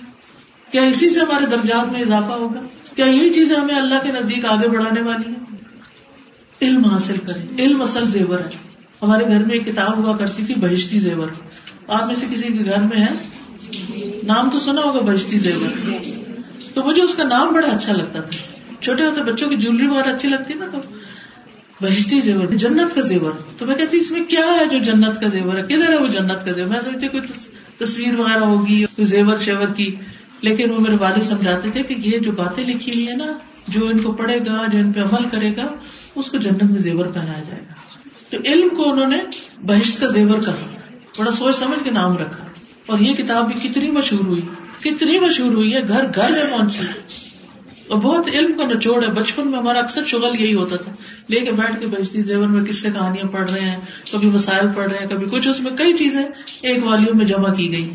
[0.71, 2.61] کیا اسی سے ہمارے درجات میں اضافہ ہوگا؟
[2.97, 5.57] کیا یہی چیزیں ہمیں اللہ کے نزدیک آگے بڑھانے والی ہیں؟
[6.63, 8.51] علم حاصل کریں۔ علم اصل زیور ہے۔
[9.03, 11.29] ہمارے گھر میں ایک کتاب ہوا کرتی تھی، بہشتی زیور۔
[11.89, 13.13] آپ میں سے کسی کے گھر میں ہے
[14.23, 15.91] نام تو سنا ہوگا، بہشتی زیور۔
[16.75, 20.09] تو مجھے اس کا نام بڑا اچھا لگتا تھا۔ چھوٹے ہوتے بچوں کی جیولری وغیرہ
[20.09, 20.79] اچھی لگتی نا، تو
[21.81, 25.27] بہشتی زیور، جنت کا زیور۔ تو میں کہتی اس میں کیا ہے جو جنت کا
[25.27, 27.23] زیور ہے؟ کدھر ہے وہ جنت کا زیور؟ میں سمجھتی کوئی
[27.79, 29.95] تصویر وغیرہ ہوگی، کوئی زیور شیور کی۔
[30.41, 33.27] لیکن وہ میرے والد سمجھاتے تھے کہ یہ جو باتیں لکھی ہوئی ہے نا،
[33.69, 35.67] جو ان کو پڑھے گا، جو ان پہ عمل کرے گا،
[36.15, 37.75] اس کو جنت میں زیور پہنایا جائے گا۔
[38.31, 39.19] تو علم کو انہوں نے
[39.67, 40.67] بہشت کا زیور کہا۔
[41.19, 42.45] بڑا سوچ سمجھ کے نام رکھا۔
[42.87, 44.43] اور یہ کتاب بھی کتنی مشہور ہوئی۔
[44.81, 46.87] کتنی مشہور ہوئی ہے، گھر گھر میں پہنچی
[47.89, 50.93] اور بہت علم کا نچوڑ ہے۔ بچپن میں ہمارا اکثر شغل یہی ہوتا تھا۔
[51.29, 53.77] لے کے بیٹھ کے بجتی زیور میں کس سے کہانیاں پڑھ رہے ہیں،
[54.13, 56.25] کبھی مسائل پڑھ رہے ہیں، کبھی کچھ۔ اس میں کئی چیزیں
[56.61, 57.91] ایک والیوں میں جمع کی گئی۔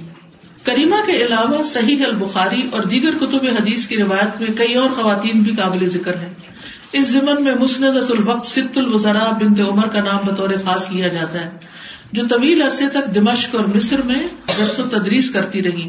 [0.63, 5.41] کریمہ کے علاوہ صحیح البخاری اور دیگر کتب حدیث کی روایت میں کئی اور خواتین
[5.41, 6.33] بھی قابل ذکر ہیں۔
[6.91, 11.45] اس ضمن میں مسند الوقت ست الوزرا بنت عمر کا نام بطور خاص لیا جاتا
[11.45, 11.49] ہے،
[12.11, 14.27] جو طویل عرصے تک دمشق اور مصر میں
[14.59, 15.87] درس و تدریس کرتی رہی۔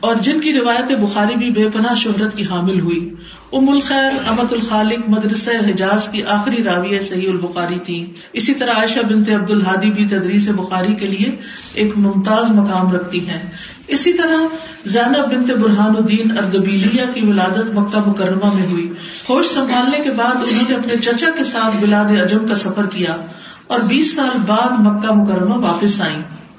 [0.00, 3.14] اور جن کی روایت بخاری بھی بے پناہ شہرت کی حامل ہوئی۔
[3.52, 9.00] ام الخیر امت الخالق، مدرسہ حجاز کی آخری راوی صحیح البخاری تھی۔ اسی طرح عائشہ
[9.08, 11.36] بنت عبد الحادی بھی تدریس بخاری کے لیے
[11.74, 13.50] ایک ممتاز مقام رکھتی ہیں۔
[13.86, 18.92] اسی طرح زینب بنت برہان الدین اردبیلیہ کی ولادت مکہ مکرمہ میں ہوئی۔
[19.28, 23.16] ہوش سنبھالنے کے بعد انہوں نے اپنے چچا کے ساتھ بلاد اجم کا سفر کیا
[23.66, 26.16] اور بیس سال بعد مکہ مکرمہ واپس آئی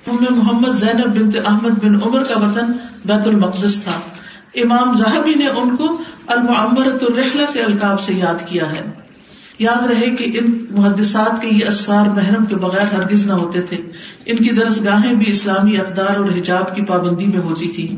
[0.09, 2.71] ام محمد زینب بنت احمد بن عمر کا وطن
[3.05, 3.91] بیت المقدس تھا۔
[4.55, 5.97] امام زہبی نے ان کو
[6.27, 9.06] المعمرت الرحلہ کے القاب سے یاد کیا ہے۔
[9.59, 13.77] یاد رہے کہ ان محدثات کے یہ اسفار محرم کے بغیر ہرگز نہ ہوتے تھے۔
[14.25, 17.97] ان کی درس گاہیں بھی اسلامی اقدار اور حجاب کی پابندی میں ہوتی تھی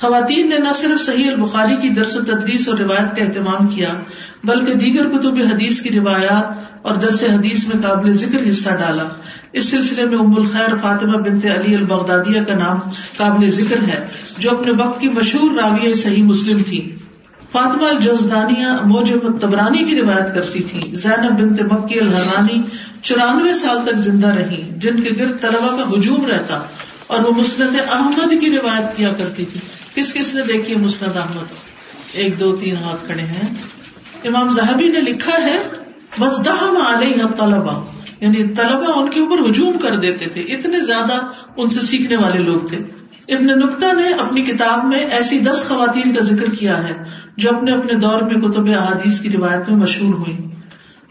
[0.00, 3.88] خواتین نے نہ صرف صحیح البخاری کی درس و تدریس اور روایت کا اہتمام کیا،
[4.44, 6.46] بلکہ دیگر کتب حدیث کی روایات
[6.82, 9.04] اور درس حدیث میں قابل ذکر حصہ ڈالا۔
[9.52, 12.78] اس سلسلے میں ام الخیر فاطمہ بنت علی البغدادیہ کا نام
[13.16, 14.06] قابل ذکر ہے،
[14.38, 16.96] جو اپنے وقت کی مشہور راویہ صحیح مسلم تھی۔
[17.52, 22.62] فاطمہ الجوزدانیہ موجب تبرانی کی روایت کرتی تھی زینب بنت مکی الحرانی
[23.02, 26.60] چورانوے سال تک زندہ رہی، جن کے گرد طلبا کا ہجوم رہتا
[27.06, 29.60] اور وہ مسند احمد کی روایت کیا کرتی تھی۔
[29.94, 31.44] کس کس نے دیکھی مسند احمد؟
[32.12, 33.54] ایک، دو، تین ہاتھ کھڑے ہیں۔
[34.24, 35.58] امام زہبی نے لکھا ہے
[36.18, 36.54] مسدہ
[36.88, 37.72] علیہ طلبا
[38.20, 41.12] یعنی طلبا ان کے اوپر ہجوم کر دیتے تھے۔ اتنے زیادہ
[41.56, 42.78] ان سے سیکھنے والے لوگ تھے۔
[43.30, 46.92] ابن نکتا نے اپنی کتاب میں ایسی دس خواتین کا ذکر کیا ہے
[47.36, 50.36] جو اپنے اپنے دور میں کتب احادیث کی روایت میں مشہور ہوئی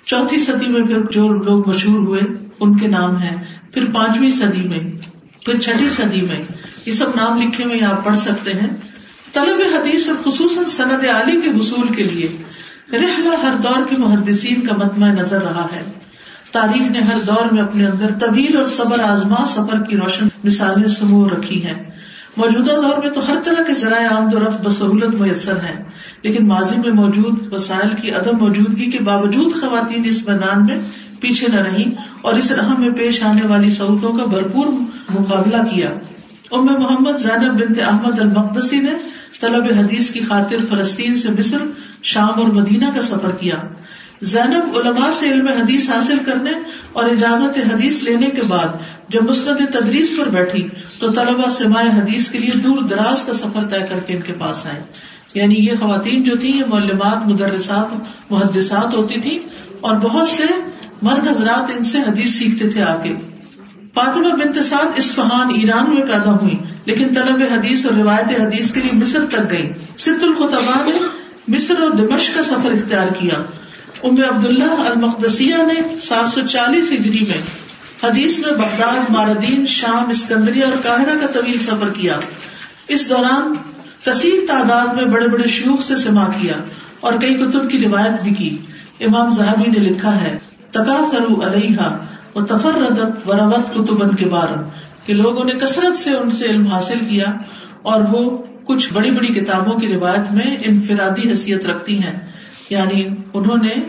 [0.05, 2.22] چوتھی صدی میں پھر جو لوگ مشہور ہوئے،
[2.59, 3.43] ان کے نام ہیں۔
[3.74, 4.80] پھر پانچویں صدی میں،
[5.45, 6.41] پھر چھٹی صدی میں،
[6.86, 8.70] یہ سب نام لکھے ہوئے آپ پڑھ سکتے ہیں۔
[9.34, 12.28] طلب حدیث اور خصوصاً سند علی کے وصول کے لیے
[12.93, 15.84] رحلہ ہر دور کے محدثین کا متمع نظر رہا ہے۔
[16.51, 20.88] تاریخ نے ہر دور میں اپنے اندر طویل اور صبر آزما سفر کی روشن مثالیں
[20.88, 21.99] سمو رکھی ہیں۔
[22.40, 25.84] موجودہ دور میں تو ہر طرح کے ذرائع آمد و رفت بسہولت میسر ہے
[26.24, 30.80] لیکن ماضی میں موجود وسائل کی عدم موجودگی کے باوجود خواتین اس میدان میں
[31.22, 31.86] پیچھے نہ رہی
[32.22, 34.66] اور اس راہ میں پیش آنے والی سہولتوں کا بھرپور
[35.20, 35.90] مقابلہ کیا۔
[36.52, 38.94] ام محمد زینب بنت احمد المقدسی نے
[39.42, 41.58] طلب حدیث کی خاطر فلسطین سے مصر،
[42.04, 43.56] شام اور مدینہ کا سفر کیا۔
[44.22, 46.52] زینب علماء سے علم حدیث حاصل کرنے
[46.94, 48.68] اور اجازت حدیث لینے کے بعد
[49.10, 50.68] جب مسند تدریس پر بیٹھی
[50.99, 54.34] تو طلبا سماع حدیث کے لیے دور دراز کا سفر طے کر کے ان کے
[54.34, 54.84] پاس آئے۔
[55.34, 57.93] یعنی یہ خواتین جو تھی یہ معلومات مدرسات،
[58.30, 59.39] محدثات ہوتی تھی
[59.82, 60.43] اور بہت سے
[61.01, 63.16] مرد حضرات ان سے حدیث سیکھتے تھے آ کے
[63.93, 68.80] فاطمہ بنت سعد اسفہان ایران میں پیدا ہوئی لیکن طلب حدیث اور روایت حدیث کے
[68.80, 70.91] لیے مصر تک گئی ست الخطبا نے
[71.47, 73.41] مصر اور دمش کا سفر اختیار کیا۔
[74.03, 77.68] ام عبداللہ المقدسیہ نے سات سو چالیس ہجری میں
[78.04, 82.20] حدیث میں بغداد، ماردین، شام، اسکندریہ اور قاہرہ کا طویل سفر کیا۔
[82.88, 83.54] اس دوران
[84.06, 86.54] کثیر تعداد میں بڑے بڑے شیوخ سے سما کیا
[87.00, 88.58] اور کئی کتب کی روایت بھی کی۔
[89.00, 90.38] امام زہابی نے لکھا ہے
[90.72, 91.78] تقاثر علیہ
[92.36, 94.47] و تفردت وروت کتب کے بار
[95.06, 97.26] کہ لوگوں نے کثرت سے ان سے علم حاصل کیا
[97.82, 102.28] اور وہ کچھ بڑی بڑی کتابوں کی روایت میں انفرادی حیثیت رکھتی ہیں۔
[102.70, 103.82] یعنی انہوں نے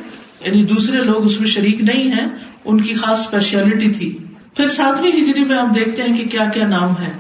[0.47, 2.26] یعنی دوسرے لوگ اس میں شریک نہیں ہیں،
[2.64, 4.18] ان کی خاص اسپیشلٹی تھی۔
[4.57, 7.12] پھر ساتویں ہجری میں ہم دیکھتے ہیں کہ کیا کیا نام ہے۔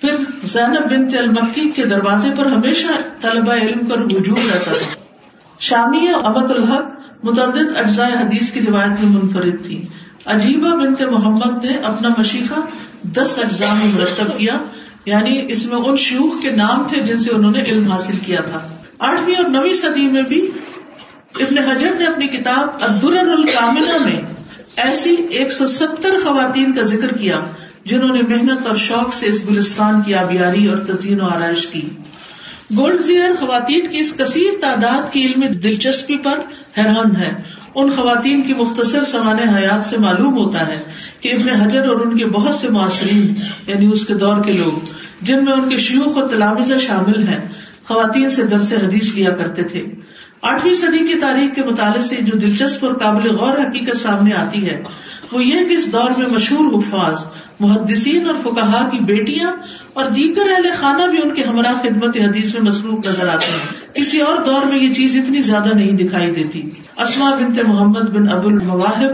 [0.00, 2.86] پھر زینب بن المکی کے دروازے پر ہمیشہ
[3.20, 4.94] طلبہ علم کا رجوع رہتا تھا۔
[5.60, 6.84] شامی ابد الحق
[7.22, 9.82] متعدد اجزاء حدیث کی روایت میں منفرد تھی۔
[10.26, 12.60] عجیبہ بنت محمد نے اپنا مشیقہ
[13.02, 14.58] دس اجزاء میں مرتب کیا
[15.04, 18.40] یعنی اس میں ان شیوخ کے نام تھے جن سے انہوں نے علم حاصل کیا
[18.40, 20.50] تھا۔ آٹھویں اور نویں صدی میں بھی
[21.40, 24.20] ابن حجر نے اپنی کتاب عبدالر الکاملہ میں
[24.76, 27.40] ایسی ایک سو ستر خواتین کا ذکر کیا
[27.84, 31.88] جنہوں نے محنت اور شوق سے اس گلستان کی آبیاری اور تزئین و آرائش کی۔
[32.76, 36.40] گولڈ زیئر خواتین کی اس کثیر تعداد کی علم دلچسپی پر
[36.78, 37.42] حیران ہے
[37.74, 40.82] ان خواتین کی مختصر سمان حیات سے معلوم ہوتا ہے
[41.20, 43.34] کہ ابن حجر اور ان کے بہت سے معاشرین
[43.66, 44.88] یعنی اس کے دور کے لوگ،
[45.22, 47.48] جن میں ان کے شیوخ و تلامزہ شامل ہیں،
[47.88, 49.84] خواتین سے درس حدیث لیا کرتے تھے۔
[50.44, 54.68] آٹھویں صدی کی تاریخ کے مطالعے سے جو دلچسپ اور قابل غور حقیقت سامنے آتی
[54.68, 54.82] ہے،
[55.32, 57.24] وہ یہ کہ اس دور میں مشہور حفاظ،
[57.60, 59.52] محدثین اور فکہ کی بیٹیاں
[59.92, 63.94] اور دیگر اہل خانہ بھی ان کے ہمراہ خدمت حدیث میں مصروف نظر آتے ہیں۔
[63.94, 68.28] کسی اور دور میں یہ چیز اتنی زیادہ نہیں دکھائی دیتی۔ اسما بنت محمد بن
[68.28, 69.12] ابو المواہب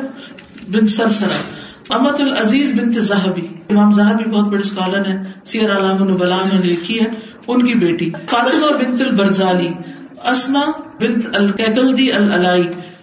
[0.68, 6.38] بن سرسرا امت العزیز بنت زہبی۔ امام زہبی بہت بڑے اسکالر ہیں، سیر علام البلا
[6.52, 7.06] نے لکھی ہے،
[7.46, 9.68] ان کی بیٹی۔ فاطمہ بنت البرزالی
[10.28, 10.64] اسما
[11.00, 12.62] بنت الکیکلدی العلائی،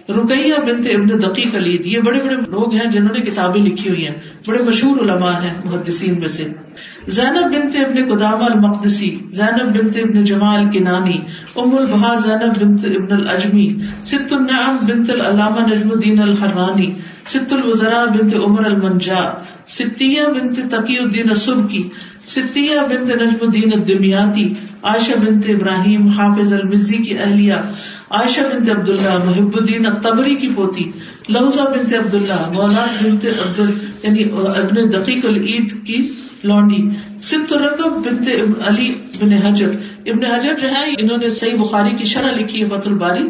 [0.09, 4.07] رقیہ بنت ابن دقیق علید یہ بڑے بڑے لوگ ہیں جنہوں نے کتابیں لکھی ہوئی
[4.07, 4.15] ہیں،
[4.47, 6.47] بڑے مشہور علماء ہیں محدثین میں سے۔
[7.07, 11.17] زینب بنت ابن قدامہ المقدسی، زینب بنت ابن جمال کنانی،
[11.55, 13.67] ام البہا زینب بنت ابن الجمی
[14.03, 16.93] ست النعم بنت العلامہ نجم الدین الحرانی،
[17.27, 19.23] ست الوزراء بنت عمر المنجا
[19.67, 21.89] ستیہ بنت تقی الدین السبکی
[22.27, 24.43] ستیہ بنت نجم الدین الدمیاتی،
[24.83, 27.53] عائشہ بنت ابراہیم حافظ المزی کی اہلیہ،
[28.09, 30.83] عائشہ بنت عبداللہ محب الدین الطبری کی پوتی
[31.29, 33.59] لوزہ بنت عبداللہ مولا بنت عبد
[34.03, 36.07] یعنی ابن دقیق العید کی
[36.43, 36.81] لونڈی
[37.23, 38.29] سبت رقب بنت
[38.67, 39.69] علی بن حجر۔
[40.05, 43.23] ابن حجر جو ہے انہوں نے صحیح بخاری کی شرح لکھی ہے فت الباری،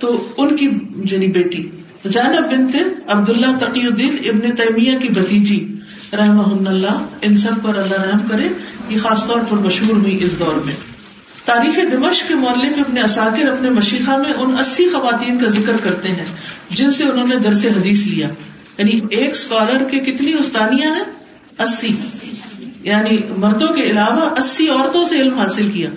[0.00, 0.68] تو ان کی
[1.10, 1.62] یعنی بیٹی،
[2.04, 2.76] زینب بنت
[3.08, 5.60] عبداللہ تقی الدین ابن تیمیہ کی بتیجی
[6.16, 8.48] رحمہ اللہ، ان سب پر اللہ رحم کرے
[8.88, 10.74] یہ خاص طور پر مشہور ہوئی اس دور میں۔
[11.44, 16.08] تاریخ دمش کے مولف اپنے اساکر اپنے مشیقہ میں ان اسی خواتین کا ذکر کرتے
[16.08, 16.24] ہیں،
[16.70, 18.28] جن سے انہوں نے درس حدیث لیا۔
[18.78, 21.04] یعنی ایک اسکالر کے کتنی استانیاں ہیں؟
[21.58, 21.96] اسی۔
[22.82, 25.90] یعنی مردوں کے علاوہ اسی عورتوں سے علم حاصل کیا۔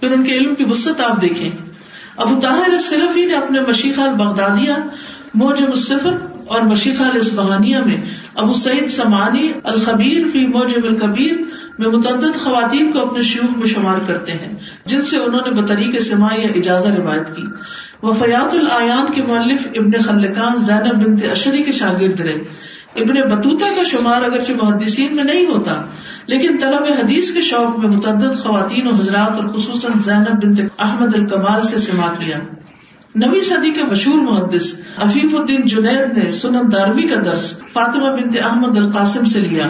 [0.00, 1.50] پھر ان کے علم کی وسط آپ دیکھیں۔
[2.16, 4.72] ابو طاہر صرفی نے اپنے مشیقہ البغدادیہ
[5.34, 7.96] موجب الصفر اور مشیقہ الاسبہانیہ میں
[8.34, 11.36] ابو سعید سمانی الخبیر فی موجب القبیر
[11.78, 14.54] میں متعدد خواتین کو اپنے شیوخ میں شمار کرتے ہیں،
[14.86, 17.42] جن سے انہوں نے بطریق سما یا اجازہ روایت کی۔
[18.02, 22.38] وفیات العیان کے مؤلف ابن خلقان زینب بنت اشری کے شاگرد رہے۔
[22.96, 25.82] ابن بطوطہ کا شمار اگرچہ محدثین میں نہیں ہوتا،
[26.26, 31.14] لیکن طلب حدیث کے شوق میں متعدد خواتین و حضرات اور خصوصاً زینب بنت احمد
[31.14, 32.38] الکمال سے سما کیا۔
[33.14, 38.36] نوی صدی کے مشہور محدث عفیف الدین جنید نے سنن داروی کا درس فاطمہ بنت
[38.42, 39.66] احمد القاسم سے لیا۔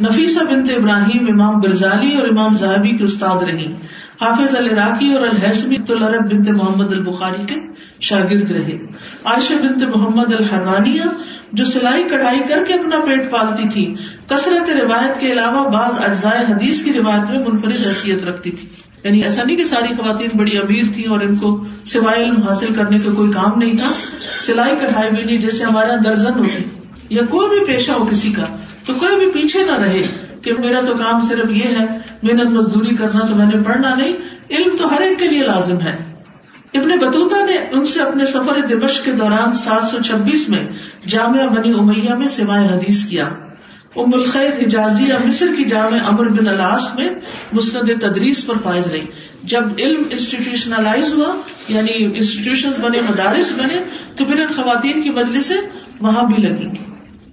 [0.00, 3.72] نفیسہ بنت ابراہیم امام برزالی اور امام زہبی کے استاد رہی
[4.20, 7.60] حافظ العراقی اور الحسمی العرب بنت محمد البخاری کے
[8.00, 8.76] شاگرد رہے
[9.24, 11.08] عائشہ بنت محمد الحرانیہ
[11.52, 13.94] جو سلائی کڑھائی کر کے اپنا پیٹ پالتی تھی،
[14.26, 18.68] کثرت روایت کے علاوہ بعض اجزائے حدیث کی روایت میں منفرد حیثیت رکھتی تھی۔
[19.04, 22.74] یعنی ایسا نہیں کہ ساری خواتین بڑی امیر تھی اور ان کو سوائے علم حاصل
[22.74, 23.92] کرنے کا کوئی کام نہیں تھا۔
[24.42, 26.46] سلائی کڑھائی بھی نہیں، جیسے ہمارے یہاں درجن
[27.10, 28.44] یا کوئی بھی پیشہ ہو کسی کا،
[28.86, 30.02] تو کوئی بھی پیچھے نہ رہے
[30.42, 31.86] کہ میرا تو کام صرف یہ ہے،
[32.22, 34.12] محنت مزدوری کرنا تو میں نے پڑھنا نہیں،
[34.50, 36.11] علم تو ہر ایک کے لیے لازم ہے۔
[36.74, 40.60] ابن بطوطہ نے ان سے اپنے سفر دمش کے دوران سات سو چھبیس میں
[41.08, 43.24] جامعہ بنی امیہ میں سوائے حدیث کیا۔
[43.96, 47.08] ام الخیر حجازیہ مصر کی جامع امر بن الاس میں
[47.52, 49.06] مسند تدریس پر فائز رہی۔
[49.42, 51.34] جب علم انسٹیٹیوشنلائز ہوا
[51.68, 53.82] یعنی انسٹیٹیوشن بنے، مدارس بنے،
[54.16, 55.56] تو پھر ان خواتین کی مجلسیں
[56.00, 56.91] وہاں بھی لگی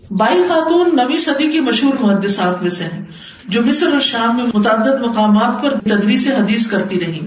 [0.10, 3.01] بائی خاتون نوی صدی کی مشہور محدثات میں سے ہیں،
[3.47, 7.20] جو مصر اور شام میں متعدد مقامات پر تدریس حدیث کرتی رہی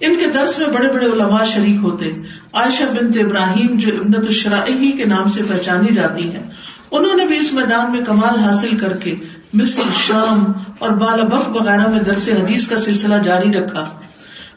[0.00, 2.10] ان کے درس میں بڑے بڑے علماء شریک ہوتے،
[2.52, 6.42] عائشہ بنت ابراہیم جو ابنت الشراعی کے نام سے پہچانی جاتی ہیں۔
[6.90, 9.14] انہوں نے بھی اس میدان میں کمال حاصل کر کے
[9.52, 10.44] مصر، شام
[10.78, 13.84] اور بالابخ وغیرہ میں درس حدیث کا سلسلہ جاری رکھا۔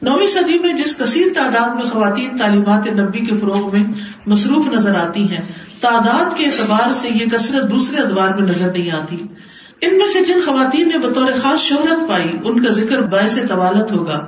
[0.01, 3.83] نویں صدی میں جس کثیر تعداد میں خواتین تعلیمات نبی کے فروغ میں
[4.27, 5.47] مصروف نظر آتی ہیں
[5.81, 9.17] تعداد کے اعتبار سے یہ کثرت دوسرے ادوار میں نظر نہیں آتی۔
[9.81, 13.91] ان میں سے جن خواتین نے بطور خاص شہرت پائی، ان کا ذکر باعث طوالت
[13.91, 14.19] ہوگا۔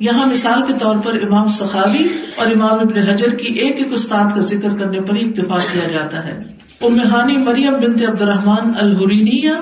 [0.00, 4.34] یہاں مثال کے طور پر امام سخاوی اور امام ابن حجر کی ایک ایک استاد
[4.34, 9.52] کا ذکر کرنے پر اتفاق کیا جاتا ہے۔ امہانی مریم بنت عبد الرحمان الحرینیا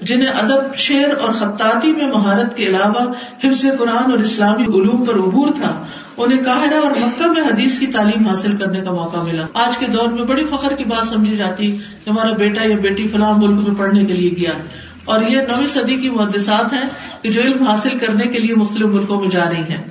[0.00, 3.12] جنہیں ادب، شعر اور خطاطی میں مہارت کے علاوہ
[3.44, 5.84] حفظ قرآن اور اسلامی علوم پر عبور تھا،
[6.16, 9.86] انہیں قاہرہ اور مکہ میں حدیث کی تعلیم حاصل کرنے کا موقع ملا۔ آج کے
[9.86, 13.68] دور میں بڑی فخر کی بات سمجھی جاتی کہ ہمارا بیٹا یا بیٹی فلاں ملک
[13.68, 14.50] میں پڑھنے کے لیے گیا۔
[15.04, 16.88] اور یہ نویں صدی کی محدثات ہیں
[17.22, 19.82] کہ جو علم حاصل کرنے کے لیے مختلف ملکوں میں جا رہی ہیں۔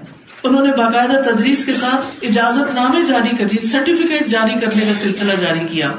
[0.43, 5.33] انہوں نے باقاعدہ تدریس کے ساتھ اجازت نامے جاری کر سرٹیفکیٹ جاری کرنے کا سلسلہ
[5.41, 5.91] جاری کیا۔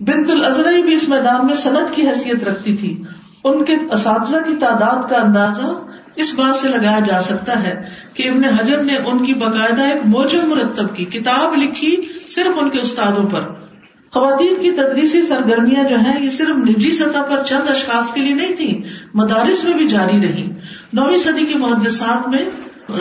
[0.00, 3.02] بنت الزرعی بھی اس میدان میں صنعت کی حیثیت رکھتی تھی۔
[3.44, 5.86] ان کے اساتذہ کی تعداد کا اندازہ
[6.16, 7.82] اس بات سے لگایا جا سکتا ہے
[8.14, 11.96] کہ ابن حجر نے ان کی باقاعدہ ایک موجود مرتب کی کتاب لکھی
[12.30, 13.40] صرف ان کے استادوں پر۔
[14.10, 18.34] خواتین کی تدریسی سرگرمیاں جو ہیں، یہ صرف نجی سطح پر چند اشخاص کے لیے
[18.34, 18.82] نہیں تھی
[19.14, 20.50] مدارس میں بھی جاری رہی
[20.92, 22.44] نویں صدی کے محدثات میں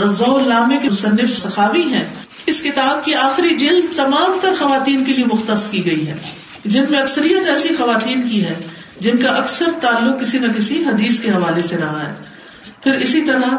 [0.04, 2.04] رضو الامے کے مصنف سخاوی ہیں۔
[2.46, 6.84] اس کتاب کی آخری جلد تمام تر خواتین کے لیے مختص کی گئی ہے۔ جن
[6.90, 8.54] میں اکثریت ایسی خواتین کی ہے
[9.00, 12.14] جن کا اکثر تعلق کسی نہ کسی حدیث کے حوالے سے رہا ہے۔
[12.84, 13.56] پھر اسی طرح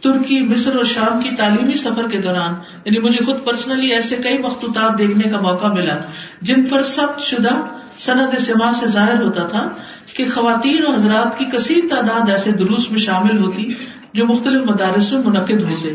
[0.00, 2.54] ترکی، مصر اور شام کی تعلیمی سفر کے دوران
[2.84, 5.94] یعنی مجھے خود پرسنلی ایسے کئی مخطوطات دیکھنے کا موقع ملا
[6.42, 7.60] جن پر سب شدہ
[7.98, 9.68] سند سما سے ظاہر ہوتا تھا
[10.14, 13.74] کہ خواتین اور حضرات کی کثیر تعداد ایسے دروس میں شامل ہوتی
[14.12, 15.92] جو مختلف مدارس میں منعقد ہوتے۔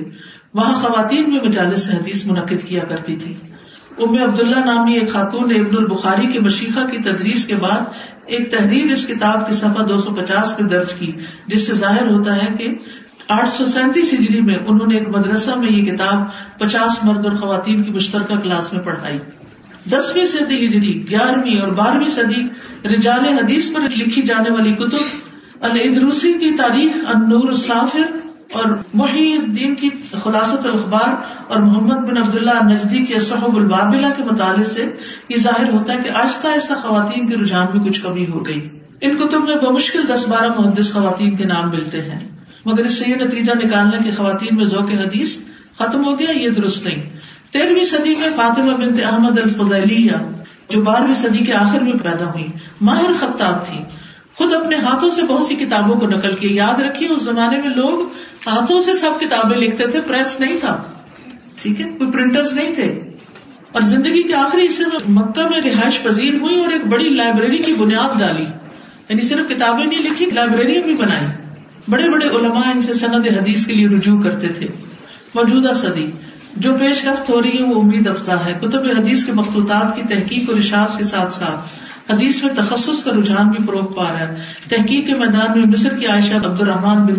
[0.53, 3.38] وہاں خواتین میں مجالس حدیث منعقد کیا کرتی تھی
[3.97, 7.81] ام عبداللہ نامی ایک خاتون نے ابن البخاری کے مشیقہ کی تدریس کے بعد
[8.25, 11.11] ایک تحریر اس کتاب کی صفحہ دو سو پچاس پہ درج کی،
[11.47, 12.69] جس سے ظاہر ہوتا ہے کہ
[13.27, 16.17] آٹھ سو سینتیس ہجری میں انہوں نے ایک مدرسہ میں یہ کتاب
[16.59, 19.19] پچاس مرد اور خواتین کی مشترکہ کلاس میں پڑھائی۔
[19.91, 22.47] دسویں صدی ہجری، گیارہویں اور بارہویں صدی
[22.87, 28.22] رجال حدیث پر لکھی جانے والی کتب الدروسی کی تاریخ النور سافر
[28.54, 29.89] اور محی الدین کی
[30.24, 31.14] خلاصت الخبار
[31.47, 34.86] اور محمد بن عبداللہ نجدی کے صحب البابلہ کے مطالعے سے
[35.30, 38.70] یہ ظاہر ہوتا ہے کہ آہستہ آہستہ خواتین کے رجحان میں کچھ کمی ہو گئی۔
[39.01, 42.30] ان کتب میں بمشکل دس بارہ محدث خواتین کے نام ملتے ہیں۔
[42.66, 45.38] مگر اس سے یہ نتیجہ نکالنا کہ خواتین میں ذوق حدیث
[45.80, 47.16] ختم ہو گیا، یہ درست نہیں۔
[47.51, 50.12] تیرہویں صدی میں فاطمہ بنت احمد الفلیہ
[50.70, 52.47] جو بارہویں صدی کے آخر میں پیدا ہوئی،
[52.82, 53.80] ماہر خطاط تھی۔
[54.38, 57.69] خود اپنے ہاتھوں سے بہت سی کتابوں کو نقل کی یاد رکھیے، اس زمانے میں
[57.69, 58.07] لوگ
[58.47, 60.84] ہاتھوں سے سب کتابیں لکھتے تھے، پریس نہیں تھا۔
[61.61, 62.99] ٹھیک ہے، کوئی پرنٹرز نہیں تھے۔
[63.71, 67.57] اور زندگی کے آخری حصے میں مکہ میں رہائش پذیر ہوئی اور ایک بڑی لائبریری
[67.57, 68.45] کی بنیاد ڈالی۔
[69.09, 71.25] یعنی صرف کتابیں نہیں لکھی لائبریری بھی بنائی۔
[71.88, 74.67] بڑے بڑے علماء ان سے سند حدیث کے لیے رجوع کرتے تھے۔
[75.36, 76.11] موجودہ صدی۔
[76.56, 80.01] جو پیش رفت ہو رہی ہے وہ امید افزا ہے۔ کتب حدیث کے مخلوطات کی
[80.01, 81.70] تحقیق اور اشاعت کے ساتھ ساتھ۔
[82.12, 84.36] حدیث میں تخصص کا رجحان بھی فروغ پا رہا ہے۔
[84.70, 87.18] تحقیق کے میدان میں مصر کی عائشہ عبد الرحمان بن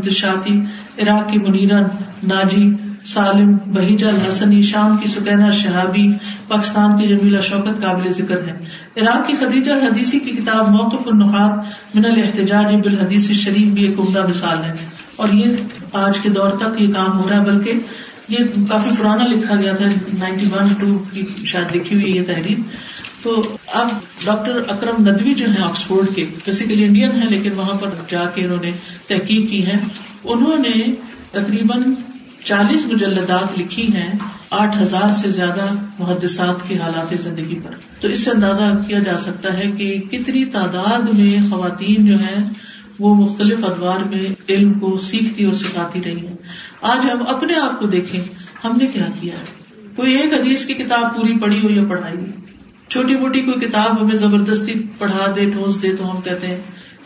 [1.03, 1.83] عراق کی منیرن
[2.23, 2.71] ناجی،
[3.05, 6.09] سالم بہیجا الحسنی، شام کی سکینہ شہابی،
[6.49, 8.59] پاکستان کی جمیلہ شوکت قابل ذکر ہے
[9.03, 11.53] عراق کی خدیجہ الحدیثی کی کتاب موقف النحات
[11.97, 14.73] من الحتجاج بالحدیث شریف بھی ایک عمدہ مثال ہے۔
[15.17, 15.47] اور یہ
[15.93, 17.73] آج کے دور تک یہ کام ہو رہا ہے، بلکہ
[18.29, 19.85] یہ کافی پرانا لکھا گیا تھا،
[20.19, 22.59] نائنٹی ون ٹو کی شاید لکھی ہوئی یہ تحریر۔
[23.23, 23.89] تو اب
[24.25, 28.45] ڈاکٹر اکرم ندوی جو ہے آکسفورڈ کے بیسیکلی انڈین ہے لیکن وہاں پر جا کے
[28.45, 28.73] انہوں نے
[29.07, 29.77] تحقیق کی ہے۔
[30.25, 30.95] انہوں نے
[31.31, 31.83] تقریباً
[32.45, 34.13] چالیس مجلدات لکھی ہیں،
[34.51, 37.71] آٹھ ہزار سے زیادہ محدثات کے حالات زندگی پر۔
[38.01, 42.51] تو اس سے اندازہ کیا جا سکتا ہے کہ کتنی تعداد میں خواتین جو ہیں،
[42.99, 46.37] وہ مختلف ادوار میں علم کو سیکھتی اور سکھاتی رہی ہیں۔
[46.85, 48.21] آج ہم اپنے آپ کو دیکھیں،
[48.65, 49.35] ہم نے کیا کیا؟
[49.97, 52.27] کوئی ایک حدیث کی کتاب پوری پڑھی ہو یا پڑھائی؟ ہو
[52.89, 56.57] چھوٹی موٹی کوئی کتاب ہمیں زبردستی پڑھا دے ٹھوس دے تو ہم کہتے ہیں،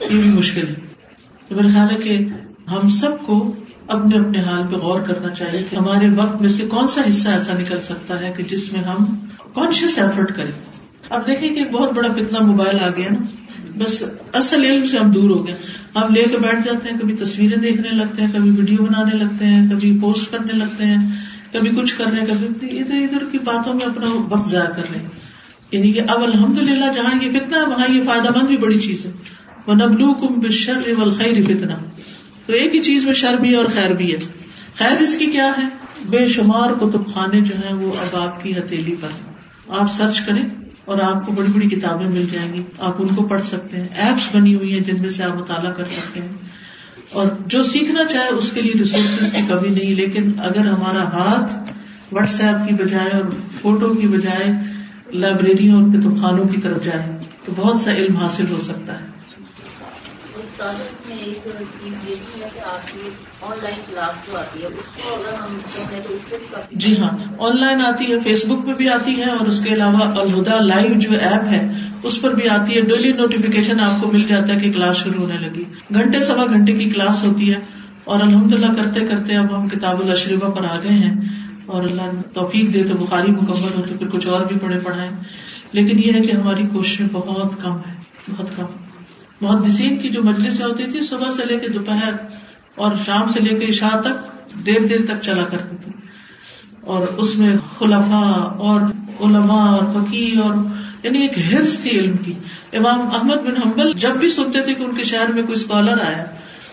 [0.01, 0.75] یہ بھی مشکل ہے۔
[1.49, 2.19] تو میرا خیال ہے کہ
[2.71, 3.57] ہم سب کو
[3.89, 7.29] اپنے اپنے حال پہ غور کرنا چاہیے کہ ہمارے وقت میں سے کون سا حصہ
[7.29, 9.17] ایسا نکل سکتا ہے کہ جس میں ہم
[9.55, 10.78] کانشیس ایفرٹ کریں۔
[11.11, 13.19] اب دیکھیں کہ ایک بہت بڑا کتنا موبائل آ گیا نا۔
[13.79, 15.55] بس اصل علم سے ہم دور ہو گئے۔
[15.97, 19.47] ہم لے کے بیٹھ جاتے ہیں، کبھی تصویریں دیکھنے لگتے ہیں، کبھی ویڈیو بنانے لگتے
[19.47, 21.11] ہیں، کبھی پوسٹ کرنے لگتے ہیں،
[21.53, 24.91] کبھی کچھ کر رہے ہیں، کبھی ادھر ادھر کی باتوں میں اپنا وقت ضائع کر
[24.91, 25.09] رہے ہیں۔
[25.73, 28.79] یعنی کہ اب الحمد للہ جہاں یہ فتنا ہے، وہاں یہ فائدہ مند بھی بڑی
[28.79, 29.11] چیز ہے۔
[29.67, 30.81] وہ نبلو کم بشر
[31.11, 31.75] خیر فتنا
[32.47, 34.19] تو ایک ہی چیز میں شر بھی ہے اور خیر بھی ہے۔
[34.75, 35.69] خیر اس کی کیا ہے؟
[36.11, 39.09] بے شمار کتب خانے جو ہیں وہ اب آپ کی ہتھیلی پر
[39.69, 43.25] آپ سرچ کریں۔ اور آپ کو بڑی بڑی کتابیں مل جائیں گی، آپ ان کو
[43.25, 46.29] پڑھ سکتے ہیں۔ ایپس بنی ہوئی ہیں جن میں سے آپ مطالعہ کر سکتے ہیں۔
[47.13, 51.73] اور جو سیکھنا چاہے اس کے لیے ریسورسز کی کمی نہیں، لیکن اگر ہمارا ہاتھ
[52.13, 53.31] واٹس ایپ کی بجائے اور
[53.63, 54.53] فوٹو کی بجائے
[55.13, 59.18] لائبریریوں اور کتب خانوں کی طرف جائیں تو بہت سا علم حاصل ہو سکتا ہے۔
[66.71, 69.75] جی ہاں آن لائن آتی ہے فیس بک پہ بھی آتی ہے اور اس کے
[69.75, 74.13] علاوہ الہدا لائیو جو ایپ ہے، اس پر بھی آتی ہے۔ ڈیلی نوٹیفکیشن آپ کو
[74.13, 77.59] مل جاتا ہے کہ کلاس شروع ہونے لگی۔ گھنٹے، سوا گھنٹے کی کلاس ہوتی ہے
[78.05, 81.15] اور الحمد للہ کرتے کرتے اب ہم کتاب الشریبہ پر آ گئے ہیں
[81.67, 82.03] اور اللہ
[82.35, 85.11] توفیق دے تو بخاری مکمل ہو تو پھر کچھ اور بھی پڑھے پڑھائیں۔
[85.73, 87.95] لیکن یہ ہے کہ ہماری کوششیں بہت کم ہے
[88.31, 88.88] بہت کم۔
[89.41, 92.13] محدثین کی جو مجلسیں ہوتی تھی صبح سے لے کے دوپہر
[92.75, 95.93] اور شام سے لے کے شاہ تک دیر دیر تک چلا کرتی تھی
[96.81, 98.81] اور اس میں خلفاء اور
[99.21, 100.55] علماء اور فقیر اور
[101.03, 102.33] یعنی ایک ہرس تھی علم کی۔
[102.73, 105.99] امام احمد بن حنبل جب بھی سنتے تھے کہ ان کے شہر میں کوئی اسکالر
[106.07, 106.25] آیا،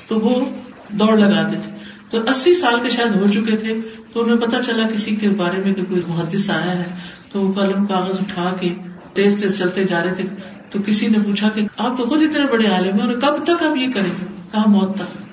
[0.08, 0.46] تو وہ
[0.90, 1.72] دوڑ لگاتے تھے۔
[2.10, 3.82] تو اسی سال کے شاید ہو چکے تھے،
[4.14, 6.96] تو انہیں پتا چلا کسی کے بارے میں کہ کوئی محدث آیا ہے۔
[7.32, 8.76] تو وہ قلم کاغذ اٹھا کے
[9.14, 12.46] تیز تیز چلتے جا رہے تھے۔ تو کسی نے پوچھا کہ آپ تو خود اتنے
[12.52, 15.26] بڑے عالم ہیں اور کب تک آپ یہ کریں گے؟ کہاں موت تک۔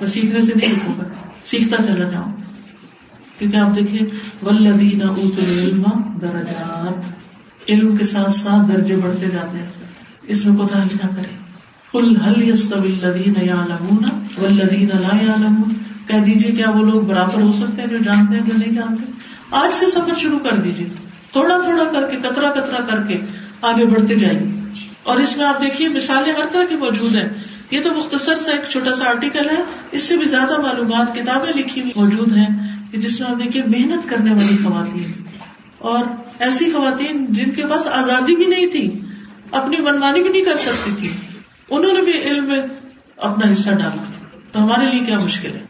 [0.00, 1.04] تو سیکھنے سے نہیں ہوگا
[1.42, 2.32] سیکھتا چلا جاؤں
[3.38, 4.08] کیونکہ آپ دیکھیے
[4.42, 5.82] ولدین اوت العلم
[6.22, 7.12] درجات۔
[7.68, 9.66] علم کے ساتھ ساتھ درجے بڑھتے جاتے ہیں۔
[10.22, 11.40] اس میں کوتا ہی نہ کرے
[11.92, 12.52] کل حل
[12.82, 13.34] الدین
[14.42, 14.88] ولدین
[16.06, 19.04] کہہ دیجیے کیا وہ لوگ برابر ہو سکتے ہیں جو جانتے ہیں، جو نہیں جانتے۔
[19.50, 20.88] آج سے سفر شروع کر دیجیے
[21.32, 23.20] تھوڑا تھوڑا کر کے، کترا کترا کر کے۔
[23.62, 24.40] آگے بڑھتے جائیے
[25.02, 27.28] اور اس میں آپ دیکھیے مثالیں ہر طرح کی موجود ہیں۔
[27.70, 31.52] یہ تو مختصر سا ایک چھوٹا سا آرٹیکل ہے۔ اس سے بھی زیادہ معلومات کتابیں
[31.52, 32.48] لکھی ہوئی موجود ہیں
[32.92, 35.12] جس میں آپ دیکھیے محنت کرنے والی خواتین۔
[35.78, 36.04] اور
[36.38, 39.00] ایسی خواتین جن کے پاس آزادی بھی نہیں تھی،
[39.50, 41.12] اپنی منمانی بھی نہیں کر سکتی تھی،
[41.70, 42.60] انہوں نے بھی علم میں
[43.16, 44.10] اپنا حصہ ڈالا۔
[44.52, 45.69] تو ہمارے لیے کیا مشکل ہے؟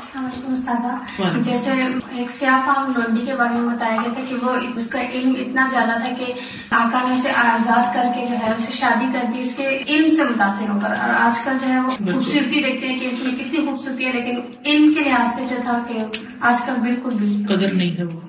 [0.00, 1.70] السلام علیکم استاد۔ جیسے
[2.10, 5.34] ایک سیاہ فام لونڈی کے بارے میں بتایا گیا تھا کہ وہ اس کا علم
[5.38, 6.32] اتنا زیادہ تھا کہ
[6.70, 10.08] آقا نے اسے آزاد کر کے جو ہے اسے شادی کر دی اس کے علم
[10.08, 13.20] سے متاثر ہو کر۔ اور آج کل جو ہے وہ خوبصورتی دیکھتے ہیں کہ اس
[13.22, 14.36] میں کتنی خوبصورتی ہے لیکن
[14.66, 15.98] علم کے لحاظ سے جو تھا کہ
[16.40, 17.10] آج کل بالکل
[17.56, 18.20] قدر نہیں ہے وہ۔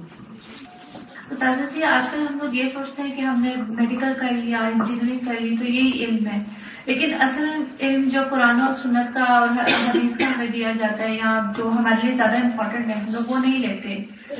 [1.39, 4.59] سادہ جی آج کل ہم لوگ یہ سوچتے ہیں کہ ہم نے میڈیکل کر لیا
[4.59, 9.23] انجینئرنگ کر لی تو یہی علم ہے۔ لیکن اصل علم جو قرآن اور سنت کا
[9.23, 13.05] اور حدیث کا ہمیں دیا جاتا ہے یا جو ہمارے لیے زیادہ امپورٹنٹ ہے ہم
[13.13, 13.95] لوگ وہ نہیں لیتے۔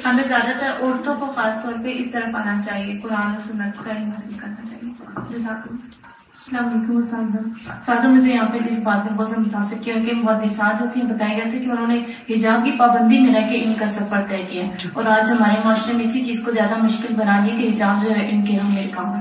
[0.06, 3.86] ہمیں زیادہ تر عورتوں کو خاص طور پہ اس طرف آنا چاہیے قرآن اور سنت
[3.86, 4.94] کا علم حاصل کرنا چاہیے۔
[5.30, 5.68] جزاک
[6.42, 7.38] السلام علیکم سادہ
[7.86, 11.02] سادہ مجھے یہاں پہ جس بات میں بہت زیادہ متاثر کیا کہ بہت نسات ہوتی
[11.02, 13.88] ہیں بتایا گیا تھا کہ انہوں نے حجاب کی پابندی میں رہ کے ان کا
[13.88, 14.64] سفر طے کیا۔
[14.94, 18.10] اور آج ہمارے معاشرے میں اسی چیز کو زیادہ مشکل بنا دیا کہ حجاب جو
[18.16, 19.12] ہے ان کے ہم میرے کام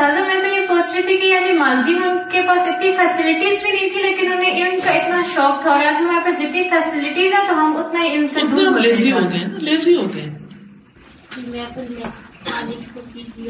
[0.00, 2.92] دادا میں تو یہ سوچ رہی تھی کہ یعنی ماضی میں ان کے پاس اتنی
[2.92, 6.40] فیسلٹیز بھی نہیں تھی لیکن انہیں علم کا اتنا شوق تھا۔ اور آج ہمارے پاس
[6.40, 10.28] جتنی فیسلٹیز ہیں تو ہم اتنا علم سے دور لیزی ہو گئے لیزی ہو گئے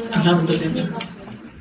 [0.07, 0.81] الحمد للہ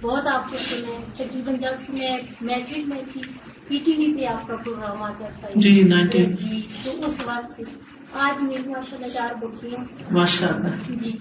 [0.03, 3.21] بہت آپ کو سنا ہے تقریباً جب سے میں میٹرک میں تھی
[3.69, 7.51] پی ٹی وی پہ آپ کا پروگرام آتا تھا۔ جی نائنٹین جی تو اس وقت
[7.51, 7.63] سے
[8.13, 11.13] آج میری ماشاء اللہ چار بچیاں۔ ماشاء اللہ جی۔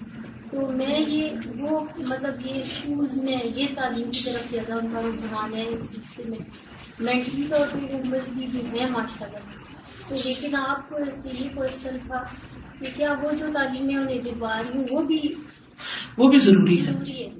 [0.50, 4.92] تو میں یہ وہ مطلب یہ اسکولز میں یہ تعلیم کی طرف سے زیادہ ان
[4.92, 6.38] کا رجحان ہے اس سلسلے میں۔
[7.00, 9.70] مینٹلی طور پہ وہ مزید ہے ماشاء اللہ سے۔
[10.08, 12.22] تو لیکن آپ کو ایسے یہ کوشچن تھا
[12.78, 15.20] کہ کیا وہ جو تعلیمیں انہیں دلوا رہی ہوں وہ بھی
[16.16, 17.30] وہ بھی ضروری ہے۔ ضروری ہے۔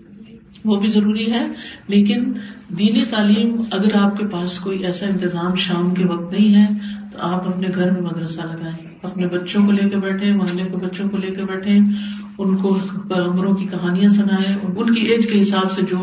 [0.65, 1.47] وہ بھی ضروری ہے۔
[1.89, 2.33] لیکن
[2.69, 6.67] دینی تعلیم اگر آپ کے پاس کوئی ایسا انتظام شام کے وقت نہیں ہے
[7.13, 10.77] تو آپ اپنے گھر میں مدرسہ لگائیں۔ اپنے بچوں کو لے کے بیٹھے محلے کے
[10.77, 11.79] بچوں کو لے کے بیٹھے
[12.39, 12.79] ان کو
[13.09, 15.97] پیغمبروں کی کہانیاں سنائے، ان کی ایج کے حساب سے جو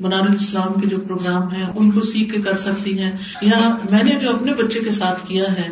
[0.00, 3.12] منار الاسلام کے جو پروگرام ہیں، ان کو سیکھ کے کر سکتی ہیں۔
[3.42, 5.70] یا میں نے جو اپنے بچے کے ساتھ کیا ہے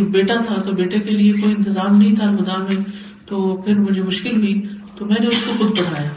[0.00, 2.84] بیٹا تھا تو بیٹے کے لیے کوئی انتظام نہیں تھا خدا میں،
[3.26, 4.62] تو پھر مجھے مشکل ہوئی،
[4.96, 6.10] تو میں نے اس کو خود پڑھایا۔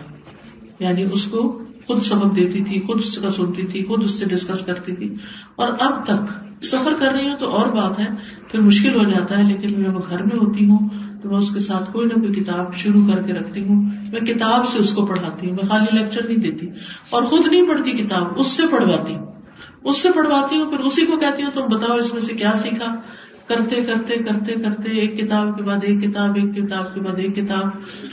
[0.79, 4.25] یعنی اس کو خود سبق دیتی تھی، خود اس کا سنتی تھی، خود اس سے
[4.25, 5.15] ڈسکس کرتی تھی۔
[5.55, 6.33] اور اب تک
[6.63, 8.05] سفر کر رہی ہوں تو اور بات ہے،
[8.47, 10.89] پھر مشکل ہو جاتا ہے، لیکن میں گھر میں ہوتی ہوں
[11.21, 14.19] تو میں اس کے ساتھ کوئی نہ کوئی کتاب شروع کر کے رکھتی ہوں۔ میں
[14.19, 16.67] کتاب سے اس کو پڑھاتی ہوں، میں خالی لیکچر نہیں دیتی
[17.09, 19.25] اور خود نہیں پڑھتی کتاب، اس سے پڑھواتی ہوں۔
[19.83, 22.53] اس سے پڑھواتی ہوں، پھر اسی کو کہتی ہوں، تم بتاؤ اس میں سے کیا
[22.53, 22.95] سیکھا؟
[23.47, 27.35] کرتے کرتے کرتے کرتے ایک کتاب کے بعد ایک کتاب ایک کتاب کے بعد ایک
[27.35, 27.69] کتاب۔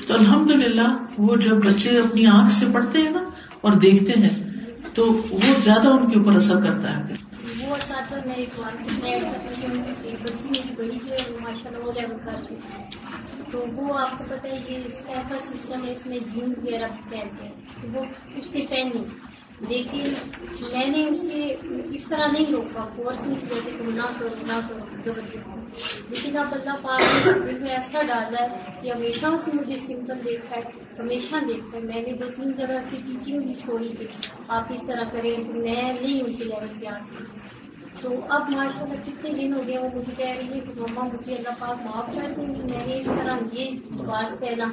[0.07, 3.25] تو الحمد للہ وہ جب بچے اپنی آنکھ سے پڑھتے ہیں نا
[3.61, 4.51] اور دیکھتے ہیں،
[4.95, 7.28] تو وہ زیادہ ان کے اوپر اثر کرتا ہے۔
[7.63, 8.51] وہ اساتذہ میں ایک
[10.23, 12.57] بچی میری بڑی جو ہے ماشاء اللہ وہ لیول ہے۔
[13.51, 16.59] تو وہ آپ کو پتا ہے یہ اس کا ایسا سسٹم ہے، اس میں جینس
[16.59, 17.53] وغیرہ پہنتے ہیں۔
[17.93, 18.05] وہ
[18.37, 19.05] اس نے پہنی
[19.69, 20.13] لیکن
[20.73, 21.57] میں نے اسے
[21.91, 25.61] اس طرح نہیں روکا فورس نہیں کیا کہ تم نہ کرو نہ کرو۔ زبردستی
[26.09, 30.25] لیکن اب اللہ پاک نے دل میں ایسا ڈالا ہے کہ ہمیشہ اسے مجھے سمپل
[30.25, 30.63] دیکھا ہے،
[30.99, 34.07] ہمیشہ دیکھا ہے۔ میں نے دو تین جگہ سے ٹیچنگ بھی چھوڑی تھی۔
[34.49, 37.25] آپ اس طرح کریں کہ میں نہیں ان کے لیول پہ آ سکتی۔
[38.01, 41.03] تو اب ماشاء اللہ کتنے دن ہو گئے وہ مجھے کہہ رہی ہے کہ مما
[41.03, 44.65] مجھے اللہ پاک معاف کر دیں گی میں نے اس طرح یہ لباس پہنا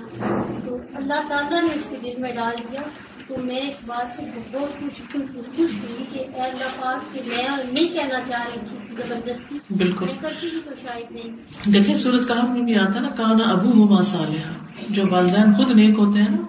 [0.65, 2.81] تو اللہ تعالیٰ نے اس کے دل میں ڈال دیا۔
[3.27, 4.21] تو میں اس بات سے
[4.51, 8.95] بہت خوش خوش ہوئی کہ اے اللہ پاک کہ میں نہیں کہنا چاہ رہی تھی
[8.95, 13.09] زبردستی۔ بالکل۔ میں کرتی بھی تو شاید نہیں۔ دیکھیں سورت کہاف میں بھی آتا نا
[13.09, 14.51] کانا ابو ہما صالح
[14.89, 16.41] جو والدین خود نیک ہوتے ہیں نا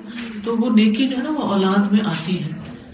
[0.44, 2.48] تو وہ نیکی جو ہے نا وہ اولاد میں آتی ہے۔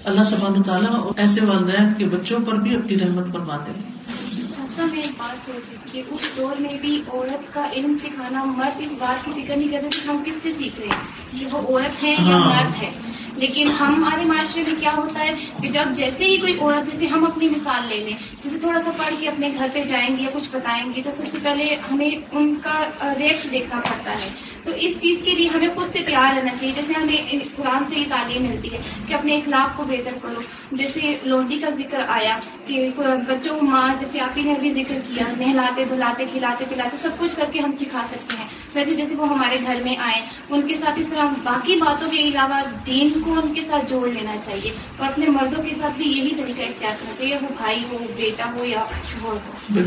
[0.05, 3.92] اللہ سبحانہ تعالیٰ ایسے والدین کے بچوں پر بھی اپنی رحمت فرماتے ہیں۔
[4.33, 8.81] میں ایک بات سوچ رہی کہ اس دور میں بھی عورت کا علم سکھانا مرد
[8.81, 11.59] اس بات کی فکر نہیں کرتے کہ ہم کس سے سیکھ رہے ہیں کہ وہ
[11.59, 12.91] عورت ہے یا ہاں۔ مرد ہے
[13.37, 17.25] لیکن ہمارے معاشرے میں کیا ہوتا ہے کہ جب جیسے ہی کوئی عورت جیسے ہم
[17.25, 20.31] اپنی مثال لے لیں جیسے تھوڑا سا پڑھ کے اپنے گھر پہ جائیں گے یا
[20.35, 22.81] کچھ بتائیں گے تو سب سے پہلے ہمیں ان کا
[23.19, 24.29] ریٹ دیکھنا پڑتا ہے
[24.65, 27.97] تو اس چیز کے لیے ہمیں خود سے تیار رہنا چاہیے۔ جیسے ہمیں قرآن سے
[27.97, 30.41] یہ تعلیم ملتی ہے کہ اپنے اخلاق کو بہتر کرو۔
[30.73, 35.25] جیسے لونڈی کا ذکر آیا کہ بچوں ماں، جیسے آپ ہی نے ابھی ذکر کیا،
[35.39, 39.29] نہلاتے، دھلاتے، کھلاتے، پلاتے، سب کچھ کر کے ہم سکھا سکتے ہیں۔ ویسے جیسے وہ
[39.29, 43.41] ہمارے گھر میں آئے، ان کے ساتھ اس طرح باقی باتوں کے علاوہ دین کو
[43.43, 46.93] ان کے ساتھ جوڑ لینا چاہیے۔ اور اپنے مردوں کے ساتھ بھی یہی طریقہ اختیار
[47.01, 49.81] کرنا چاہیے وہ بھائی ہو بیٹا ہو، یا شوہر ہو۔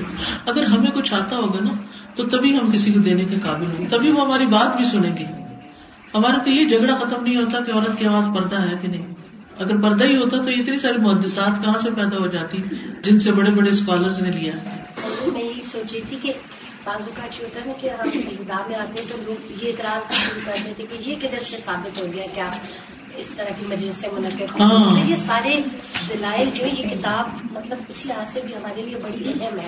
[0.46, 1.72] اگر ہمیں کچھ آتا ہوگا نا
[2.16, 4.86] تو تبھی ہم کسی کو دینے کے قابل ہوں گے۔ تبھی وہ ہماری بات بھی
[4.86, 5.26] سنیں گے۔
[6.14, 9.14] ہمارا تو یہ جھگڑا ختم نہیں ہوتا کہ عورت کی آواز پردہ ہے کہ نہیں۔
[9.60, 12.58] اگر پردہ ہی ہوتا تو اتنی ساری محدثات کہاں سے پیدا ہو جاتی
[13.04, 14.54] جن سے بڑے بڑے اسکالرز نے لیا۔
[15.34, 16.34] میں یہی سوچ رہی تھی کہ
[16.84, 18.08] بازو کا یہ ہوتا ہے نا کہ ہم
[18.68, 22.02] میں آتے ہیں تو لوگ یہ اعتراض شروع کر دیتے کہ یہ کدھر سے ثابت
[22.02, 22.50] ہو گیا کیا
[23.18, 25.62] اس طرح کی مجلس سے منعقد؟ ہاں۔ یہ سارے
[26.10, 29.68] دلائل جو یہ کتاب مطلب اس لحاظ سے بھی ہمارے لیے بڑی اہم ہے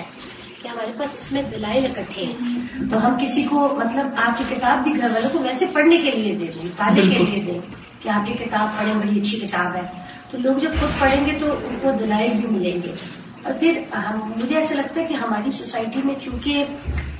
[0.62, 4.54] کہ ہمارے پاس اس میں دلائل اکٹھے ہیں تو ہم کسی کو مطلب آپ کی
[4.54, 7.60] کتاب بھی گھر والوں کو ویسے پڑھنے کے لیے دے دیں طالب کے۔ لیے دیں
[8.02, 9.82] کہ آپ یہ کتاب پڑھیں بڑی اچھی کتاب ہے
[10.30, 12.92] تو لوگ جب خود پڑھیں گے تو ان کو دلائل بھی ملیں گے
[13.42, 16.64] اور پھر ہم مجھے ایسا لگتا ہے کہ ہماری سوسائٹی میں چونکہ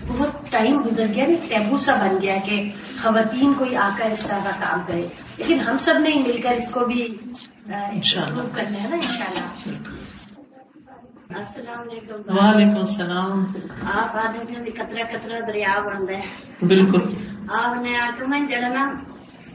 [0.09, 4.27] بہت ٹائم گزر گیا نا ٹیبو سا بن گیا کہ خواتین کوئی آ کر اس
[4.27, 5.07] طرح کا کام کرے۔
[5.37, 7.17] لیکن ہم سب نے مل کر اس کو بھی
[7.69, 9.75] improve کرنا ہے نا انشاءاللہ۔
[11.39, 13.45] السلام علیکم۔ وعلیکم السلام۔
[13.95, 16.21] آپ آدمی تھے کترا کترا دریا بن رہے
[16.67, 17.15] بالکل۔
[17.51, 18.91] آپ نے آ میں جڑا نا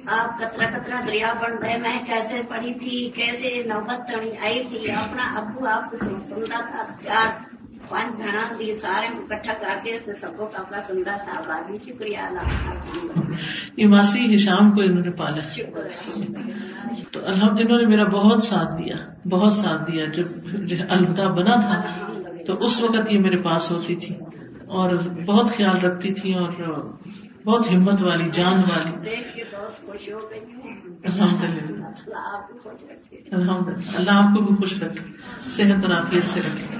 [0.07, 4.01] آپ کترا کترا دریا بن رہے میں کیسے پڑھی تھی کیسے نوبت
[4.43, 7.52] آئی تھی اپنا ابو آپ کو سن- سنتا تھا۔ پیار
[7.89, 8.15] پانچ
[8.59, 10.49] دی سارے اکٹھا کر کے سب کو
[11.17, 12.71] تھا باقی شکریہ اللہ
[13.77, 15.61] یہ ماسی ہشام کو انہوں نے پالا۔
[17.11, 18.95] تو الحمد انہوں نے میرا بہت ساتھ دیا
[19.29, 20.25] بہت ساتھ دیا۔ جب
[20.89, 21.81] الوداع بنا تھا
[22.47, 24.15] تو اس وقت یہ میرے پاس ہوتی تھی
[24.67, 24.89] اور
[25.25, 26.49] بہت خیال رکھتی تھی اور
[27.45, 31.85] بہت ہمت والی جان والی۔ دیکھ کے بہت خوش ہو گئی۔ ہوں الحمد للہ۔
[33.31, 35.05] الحمد للہ۔ اللہ آپ کو بھی خوش رکھے۔
[35.45, 36.77] صحت اور عافیت سے رکھے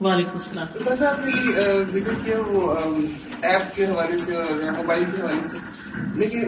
[0.00, 2.74] وعلیکم السلام۔ بس آپ نے ذکر کیا وہ
[3.42, 5.56] ایپ کے حوالے سے اور موبائل کے حوالے سے۔
[6.14, 6.40] لیکن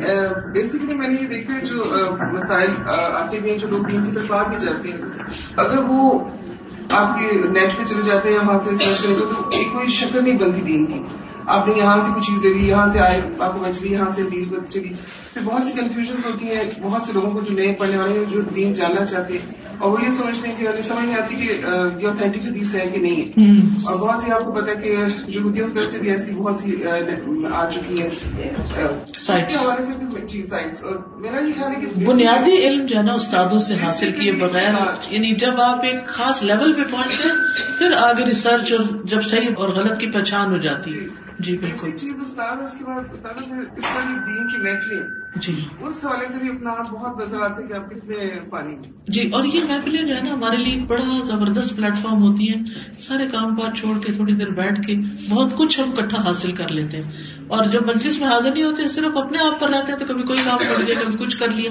[0.53, 1.85] بیسیکلی میں نے یہ دیکھا ہے جو
[2.35, 2.71] مسائل
[3.15, 4.99] آتے بھی ہیں جو لوگ دین کی طرف آ بھی جاتے ہیں۔
[5.57, 6.29] اگر وہ
[6.91, 9.89] آپ کے نیٹ پہ چلے جاتے ہیں وہاں سے سرچ کریں گے تو ایک کوئی
[9.89, 11.01] شکل نہیں بنتی دین کی۔
[11.47, 13.93] آپ نے یہاں سے کچھ چیز لے لی، یہاں سے آئے، آپ کو بچ لی
[13.93, 14.93] یہاں سے بیس بچ چلی
[15.37, 18.25] پھر بہت سی کنفیوژن ہوتی ہیں بہت سے لوگوں کو جو نئے پڑھنے والے ہیں
[18.31, 21.37] جو دین جاننا چاہتے ہیں اور وہ یہ سمجھتے ہیں کہ انہیں سمجھ نہیں آتی
[21.37, 23.33] کہ یہ اوتھینٹک حدیث ہے کہ نہیں ہے۔
[23.87, 24.97] اور بہت سی آپ کو پتا ہے کہ
[25.29, 26.77] یہودیوں کی طرف سے بھی ایسی بہت سی
[27.55, 27.97] آ چکی
[29.27, 32.97] کے حوالے سے بھی جی سائٹس اور میرا یہ خیال ہے کہ بنیادی علم جو
[32.97, 34.75] ہے نا استادوں سے حاصل کیے بغیر
[35.11, 37.37] یعنی جب آپ ایک خاص لیول پہ پہنچتے ہیں
[37.79, 41.07] پھر آگے ریسرچ اور جب صحیح اور غلط کی پہچان ہو جاتی۔ ہے
[41.39, 44.57] جی بالکل۔ ایسی چیز استاد ہے اس کے بعد استاد نے اس طرح دین کی
[44.57, 45.03] محفلیں
[45.41, 48.77] جی۔ اس حوالے سے بھی اپنا آپ بہت نظر آتے کہ آپ کتنے پانی
[49.09, 52.65] جی اور یہ محفلیں جو ہے نا ہمارے لیے بڑا زبردست پلیٹ فارم ہوتی ہیں۔
[52.99, 54.95] سارے کام کاج چھوڑ کے تھوڑی دیر بیٹھ کے
[55.31, 57.11] بہت کچھ ہم کٹھا حاصل کر لیتے ہیں۔
[57.49, 60.23] اور جب مجلس میں حاضر نہیں ہوتے صرف اپنے آپ پر رہتے ہیں تو کبھی
[60.23, 61.71] کوئی کام پڑ گیا کبھی کچھ کر لیا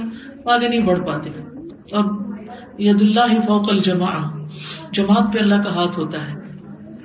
[0.53, 1.30] آگے نہیں بڑھ پاتے۔
[1.91, 2.03] اور
[2.80, 4.45] ید اللہ فوق الجماع
[4.91, 6.36] جماعت پہ اللہ کا ہاتھ ہوتا ہے۔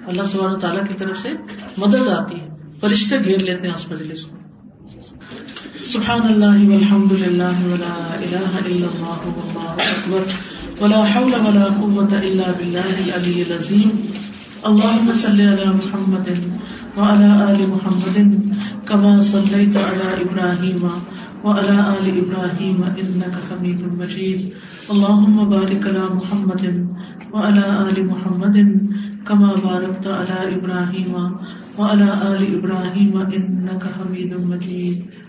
[0.07, 1.29] اللہ سبحانہ تعالیٰ کی طرف سے
[1.77, 2.49] مدد آتی ہے۔
[2.81, 4.37] فرشتے گھیر لیتے ہیں اس مجلس کو۔
[5.89, 10.25] سبحان اللہ والحمد للہ ولا الہ الا اللہ واللہ اکبر
[10.81, 13.95] ولا حول ولا قوة الا باللہ العلی العظیم
[14.63, 16.29] اللهم صل على محمد
[16.97, 18.19] وعلى آل محمد
[18.89, 20.85] كما صليت على إبراهيم
[21.45, 24.41] وعلى آل إبراهيم إنك حميد مجيد
[24.91, 26.67] اللهم بارك على محمد
[27.33, 28.61] وعلى آل محمد
[29.27, 31.17] كما باركت على إبراهيم
[31.79, 35.29] وعلى آل إبراهيم إنك حميد مجيد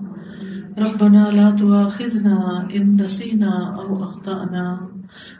[0.77, 4.87] ربنا لا تؤاخذنا إن نسينا أو أخطأنا.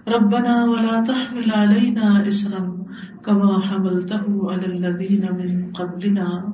[0.07, 2.77] ربنا ولا تحمل علينا إسرا
[3.25, 6.53] كما حملته على الذين من قبلنا.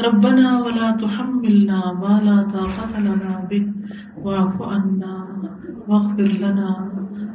[0.00, 3.64] ربنا ولا تحملنا ما لا طاقة لنا به.
[4.24, 5.14] واعف عنا
[5.88, 6.70] واغفر لنا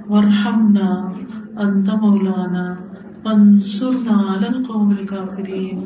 [0.10, 1.16] وارحمنا
[1.60, 2.83] أنت مولانا.
[3.26, 5.80] انصرنا على القوم الكافرين.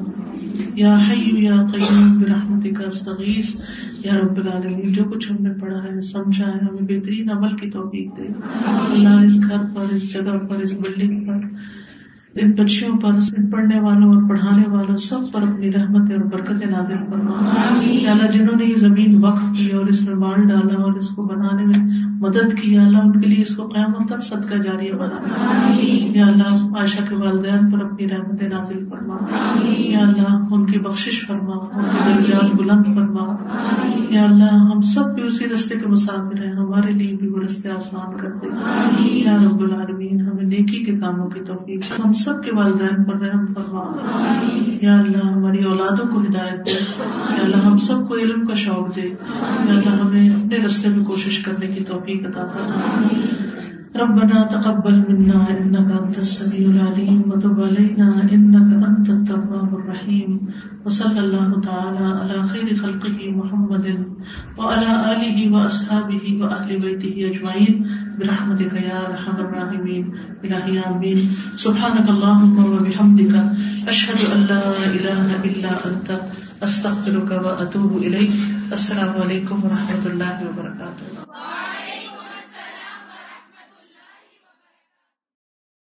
[0.76, 3.62] یا حی یا قیوم برحمتک استغیث
[4.06, 7.70] یا رب العالمین جو کچھ ہم نے پڑھا ہے، سمجھا ہے، ہمیں بہترین عمل کی
[7.72, 8.28] توفیق دے۔
[8.66, 11.38] اللہ اس گھر پر، اس جگہ پر، اس بلڈنگ پر
[12.42, 16.68] ان بچیوں پر ان پڑھنے والوں اور پڑھانے والوں سب پر اپنی رحمت اور برکت
[16.68, 17.34] نازل فرما۔
[17.82, 21.10] یا اللہ جنہوں نے یہ زمین وقف کی اور اس میں مال ڈالا اور اس
[21.10, 24.92] کو بنانے میں مدد کی اللہ ان کے لیے اس کو قیامت تک صدقہ جاری
[24.92, 25.32] بنا۔
[26.18, 29.18] یا اللہ عائشہ کے والدین پر اپنی رحمت نازل فرما۔
[29.68, 33.36] یا اللہ ان کی بخشش فرما۔ ان کے درجات بلند فرما۔
[34.10, 37.70] یا اللہ ہم سب بھی اسی رستے کے مسافر ہیں ہمارے لیے بھی وہ رستے
[37.70, 38.48] آسان کر دے۔
[39.02, 43.54] یا رب العالمین ہمیں نیکی کے کاموں کی توفیق ہم سب کے والدین پر رحم
[43.54, 43.84] فرما۔
[44.82, 47.04] یا اللہ ہماری اولادوں کو ہدایت دے۔
[47.38, 51.06] یا اللہ ہم سب کو علم کا شوق دے۔ یا اللہ ہمیں اپنے رستے میں
[51.06, 53.08] کوشش کرنے کی توفیق عطا فرما۔
[54.02, 60.38] ربنا تقبل منا انك انت السميع العليم وتب علينا انك انت التواب الرحيم
[60.86, 63.86] وصلى الله تعالى على خير خلقه محمد
[64.58, 70.06] وعلى اله واصحابه واهل بيته اجمعين برحمتك يا ارحم الراحمين
[70.44, 71.20] الهي امين
[71.66, 73.34] سبحانك اللهم وبحمدك
[73.88, 74.64] اشهد ان لا
[74.98, 76.10] اله الا انت
[76.64, 78.32] استغفرك واتوب اليك
[78.74, 81.06] السلام عليكم ورحمه الله وبركاته